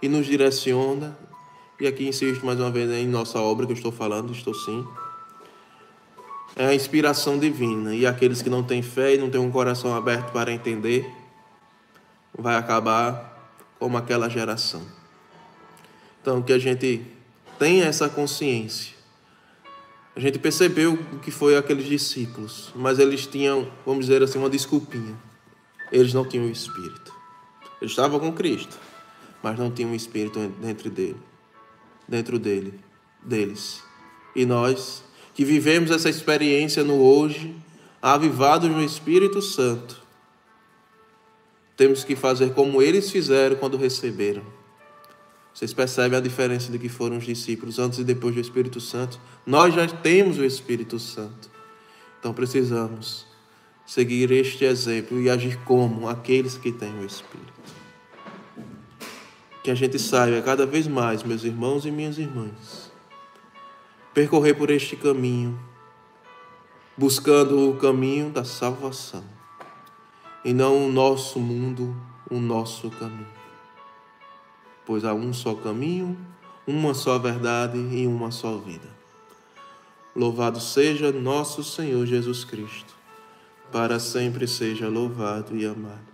e 0.00 0.08
nos 0.08 0.26
direciona, 0.26 1.18
e 1.80 1.86
aqui 1.86 2.06
insisto 2.06 2.44
mais 2.44 2.58
uma 2.58 2.70
vez 2.70 2.90
em 2.90 3.06
nossa 3.06 3.40
obra 3.40 3.66
que 3.66 3.72
eu 3.72 3.76
estou 3.76 3.92
falando, 3.92 4.32
estou 4.32 4.54
sim 4.54 4.84
é 6.56 6.66
a 6.66 6.74
inspiração 6.74 7.38
divina. 7.38 7.94
E 7.94 8.06
aqueles 8.06 8.42
que 8.42 8.50
não 8.50 8.62
têm 8.62 8.82
fé 8.82 9.14
e 9.14 9.18
não 9.18 9.30
têm 9.30 9.40
um 9.40 9.50
coração 9.50 9.94
aberto 9.94 10.32
para 10.32 10.52
entender, 10.52 11.10
vai 12.36 12.56
acabar 12.56 13.58
como 13.78 13.96
aquela 13.96 14.28
geração. 14.28 14.82
Então, 16.20 16.42
que 16.42 16.52
a 16.52 16.58
gente 16.58 17.02
tenha 17.58 17.86
essa 17.86 18.08
consciência. 18.08 18.99
A 20.20 20.22
gente 20.22 20.38
percebeu 20.38 20.98
o 21.14 21.18
que 21.18 21.30
foi 21.30 21.56
aqueles 21.56 21.86
discípulos, 21.86 22.70
mas 22.74 22.98
eles 22.98 23.26
tinham, 23.26 23.72
vamos 23.86 24.04
dizer 24.04 24.22
assim, 24.22 24.38
uma 24.38 24.50
desculpinha. 24.50 25.16
Eles 25.90 26.12
não 26.12 26.26
tinham 26.26 26.44
o 26.44 26.50
Espírito. 26.50 27.10
Eles 27.80 27.92
estavam 27.92 28.20
com 28.20 28.30
Cristo, 28.30 28.78
mas 29.42 29.58
não 29.58 29.70
tinham 29.70 29.92
o 29.92 29.94
Espírito 29.94 30.38
dentro 30.60 30.90
dele, 30.90 31.16
dentro 32.06 32.38
dele, 32.38 32.78
deles. 33.22 33.82
E 34.36 34.44
nós 34.44 35.02
que 35.32 35.42
vivemos 35.42 35.90
essa 35.90 36.10
experiência 36.10 36.84
no 36.84 37.00
hoje, 37.00 37.56
avivados 38.02 38.68
no 38.68 38.84
Espírito 38.84 39.40
Santo, 39.40 40.02
temos 41.78 42.04
que 42.04 42.14
fazer 42.14 42.52
como 42.52 42.82
eles 42.82 43.10
fizeram 43.10 43.56
quando 43.56 43.78
receberam. 43.78 44.42
Vocês 45.60 45.74
percebem 45.74 46.16
a 46.16 46.22
diferença 46.22 46.72
de 46.72 46.78
que 46.78 46.88
foram 46.88 47.18
os 47.18 47.26
discípulos 47.26 47.78
antes 47.78 47.98
e 47.98 48.04
depois 48.04 48.34
do 48.34 48.40
Espírito 48.40 48.80
Santo? 48.80 49.20
Nós 49.44 49.74
já 49.74 49.86
temos 49.86 50.38
o 50.38 50.44
Espírito 50.44 50.98
Santo. 50.98 51.50
Então 52.18 52.32
precisamos 52.32 53.26
seguir 53.84 54.30
este 54.30 54.64
exemplo 54.64 55.20
e 55.20 55.28
agir 55.28 55.58
como 55.66 56.08
aqueles 56.08 56.56
que 56.56 56.72
têm 56.72 56.98
o 57.00 57.04
Espírito. 57.04 57.52
Que 59.62 59.70
a 59.70 59.74
gente 59.74 59.98
saiba 59.98 60.40
cada 60.40 60.64
vez 60.64 60.88
mais, 60.88 61.22
meus 61.22 61.44
irmãos 61.44 61.84
e 61.84 61.90
minhas 61.90 62.16
irmãs, 62.16 62.90
percorrer 64.14 64.54
por 64.54 64.70
este 64.70 64.96
caminho, 64.96 65.60
buscando 66.96 67.68
o 67.68 67.76
caminho 67.76 68.30
da 68.30 68.44
salvação, 68.44 69.24
e 70.42 70.54
não 70.54 70.88
o 70.88 70.90
nosso 70.90 71.38
mundo, 71.38 71.94
o 72.30 72.40
nosso 72.40 72.88
caminho. 72.92 73.39
Pois 74.90 75.04
há 75.04 75.14
um 75.14 75.32
só 75.32 75.54
caminho, 75.54 76.18
uma 76.66 76.94
só 76.94 77.16
verdade 77.16 77.78
e 77.78 78.08
uma 78.08 78.32
só 78.32 78.56
vida. 78.56 78.88
Louvado 80.16 80.58
seja 80.58 81.12
nosso 81.12 81.62
Senhor 81.62 82.04
Jesus 82.06 82.44
Cristo, 82.44 82.92
para 83.70 84.00
sempre 84.00 84.48
seja 84.48 84.88
louvado 84.88 85.56
e 85.56 85.64
amado. 85.64 86.10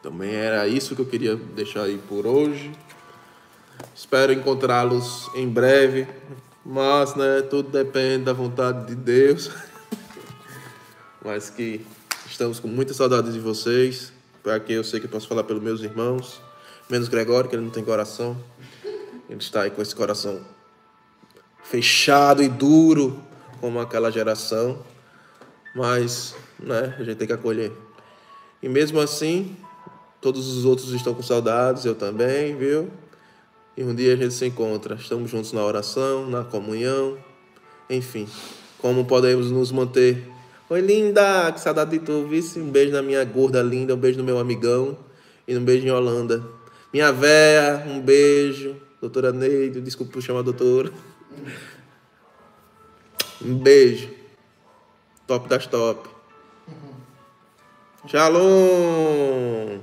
Também 0.00 0.32
era 0.36 0.68
isso 0.68 0.94
que 0.94 1.02
eu 1.02 1.06
queria 1.06 1.34
deixar 1.34 1.82
aí 1.82 1.98
por 2.08 2.28
hoje. 2.28 2.70
Espero 3.92 4.32
encontrá-los 4.32 5.28
em 5.34 5.48
breve 5.48 6.06
mas, 6.64 7.16
né, 7.16 7.42
tudo 7.42 7.70
depende 7.70 8.26
da 8.26 8.32
vontade 8.32 8.86
de 8.86 8.94
Deus. 8.94 9.50
Mas 11.24 11.50
que 11.50 11.84
estamos 12.24 12.60
com 12.60 12.68
muita 12.68 12.94
saudade 12.94 13.32
de 13.32 13.40
vocês. 13.40 14.12
Para 14.44 14.60
que 14.60 14.74
eu 14.74 14.84
sei 14.84 15.00
que 15.00 15.08
posso 15.08 15.26
falar 15.26 15.42
pelos 15.42 15.62
meus 15.62 15.80
irmãos. 15.80 16.40
Menos 16.90 17.08
Gregório, 17.08 17.50
que 17.50 17.56
ele 17.56 17.64
não 17.64 17.70
tem 17.70 17.84
coração. 17.84 18.36
Ele 19.28 19.40
está 19.40 19.62
aí 19.62 19.70
com 19.70 19.82
esse 19.82 19.94
coração 19.94 20.40
fechado 21.62 22.42
e 22.42 22.48
duro, 22.48 23.22
como 23.60 23.78
aquela 23.78 24.10
geração. 24.10 24.78
Mas, 25.74 26.34
né, 26.58 26.96
a 26.98 27.04
gente 27.04 27.16
tem 27.16 27.26
que 27.26 27.32
acolher. 27.32 27.72
E 28.62 28.68
mesmo 28.68 29.00
assim, 29.00 29.54
todos 30.20 30.48
os 30.48 30.64
outros 30.64 30.92
estão 30.92 31.14
com 31.14 31.22
saudades, 31.22 31.84
eu 31.84 31.94
também, 31.94 32.56
viu? 32.56 32.90
E 33.76 33.84
um 33.84 33.94
dia 33.94 34.14
a 34.14 34.16
gente 34.16 34.34
se 34.34 34.46
encontra, 34.46 34.96
estamos 34.96 35.30
juntos 35.30 35.52
na 35.52 35.62
oração, 35.62 36.28
na 36.28 36.42
comunhão, 36.42 37.16
enfim, 37.88 38.26
como 38.78 39.04
podemos 39.04 39.50
nos 39.50 39.70
manter. 39.70 40.26
Oi, 40.70 40.80
linda, 40.80 41.52
que 41.52 41.60
saudade 41.60 41.92
de 41.92 41.98
tu, 42.00 42.26
vice. 42.26 42.58
Um 42.58 42.70
beijo 42.70 42.92
na 42.92 43.02
minha 43.02 43.24
gorda 43.24 43.62
linda, 43.62 43.94
um 43.94 43.98
beijo 43.98 44.18
no 44.18 44.24
meu 44.24 44.38
amigão 44.38 44.98
e 45.46 45.56
um 45.56 45.64
beijo 45.64 45.86
em 45.86 45.90
Holanda. 45.90 46.42
Minha 46.92 47.12
véia, 47.12 47.84
um 47.86 48.00
beijo. 48.00 48.76
Doutora 49.00 49.30
Neide, 49.32 49.80
desculpa 49.80 50.12
por 50.12 50.22
chamar 50.22 50.42
doutora. 50.42 50.92
Um 53.42 53.58
beijo. 53.58 54.10
Top 55.26 55.48
das 55.48 55.66
top. 55.66 56.08
Shalom! 58.06 59.80